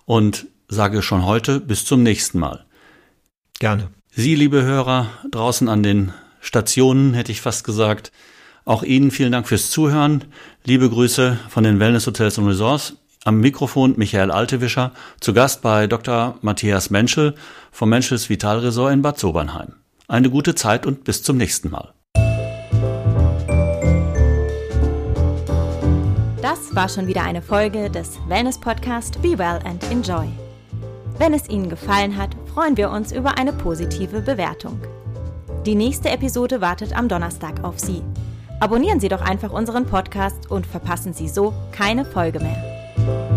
und 0.06 0.48
sage 0.68 1.02
schon 1.02 1.26
heute 1.26 1.60
bis 1.60 1.86
zum 1.86 2.04
nächsten 2.04 2.40
Mal. 2.40 2.66
Gerne. 3.60 3.90
Sie, 4.10 4.36
liebe 4.36 4.64
Hörer, 4.64 5.10
draußen 5.30 5.70
an 5.70 5.84
den 5.84 6.12
Stationen, 6.42 7.14
hätte 7.14 7.32
ich 7.32 7.40
fast 7.40 7.64
gesagt, 7.64 8.12
auch 8.66 8.84
Ihnen 8.84 9.12
vielen 9.12 9.32
Dank 9.32 9.48
fürs 9.48 9.72
Zuhören. 9.72 10.26
Liebe 10.66 10.90
Grüße 10.90 11.40
von 11.50 11.64
den 11.64 11.80
Wellness 11.80 12.08
Hotels 12.08 12.38
und 12.38 12.48
Resorts. 12.48 12.98
Am 13.24 13.40
Mikrofon 13.40 13.94
Michael 13.98 14.32
Altewischer, 14.32 14.94
zu 15.20 15.34
Gast 15.34 15.62
bei 15.62 15.86
Dr. 15.86 16.40
Matthias 16.42 16.90
Menschel 16.90 17.36
vom 17.72 17.90
Menschels 17.90 18.30
Vitalresort 18.30 18.92
in 18.92 19.04
Bad 19.04 19.20
Sobernheim. 19.20 19.76
Eine 20.08 20.32
gute 20.32 20.56
Zeit 20.56 20.88
und 20.88 21.04
bis 21.04 21.22
zum 21.22 21.38
nächsten 21.38 21.70
Mal. 21.70 21.94
Das 26.42 26.76
war 26.76 26.90
schon 26.90 27.06
wieder 27.06 27.24
eine 27.24 27.44
Folge 27.44 27.92
des 27.92 28.18
Wellness 28.28 28.60
Podcast 28.60 29.22
Be 29.22 29.38
Well 29.38 29.60
and 29.66 29.84
Enjoy. 29.92 30.28
Wenn 31.20 31.36
es 31.36 31.48
Ihnen 31.48 31.70
gefallen 31.70 32.18
hat, 32.18 32.36
freuen 32.52 32.76
wir 32.76 32.90
uns 32.90 33.12
über 33.12 33.38
eine 33.38 33.54
positive 33.54 34.22
Bewertung. 34.22 34.82
Die 35.66 35.76
nächste 35.76 36.10
Episode 36.10 36.60
wartet 36.60 36.98
am 36.98 37.08
Donnerstag 37.08 37.64
auf 37.64 37.80
Sie. 37.80 38.02
Abonnieren 38.60 39.00
Sie 39.00 39.10
doch 39.10 39.22
einfach 39.22 39.52
unseren 39.52 39.86
Podcast 39.86 40.50
und 40.50 40.66
verpassen 40.66 41.14
Sie 41.14 41.28
so 41.28 41.54
keine 41.72 42.04
Folge 42.04 42.40
mehr. 42.40 43.31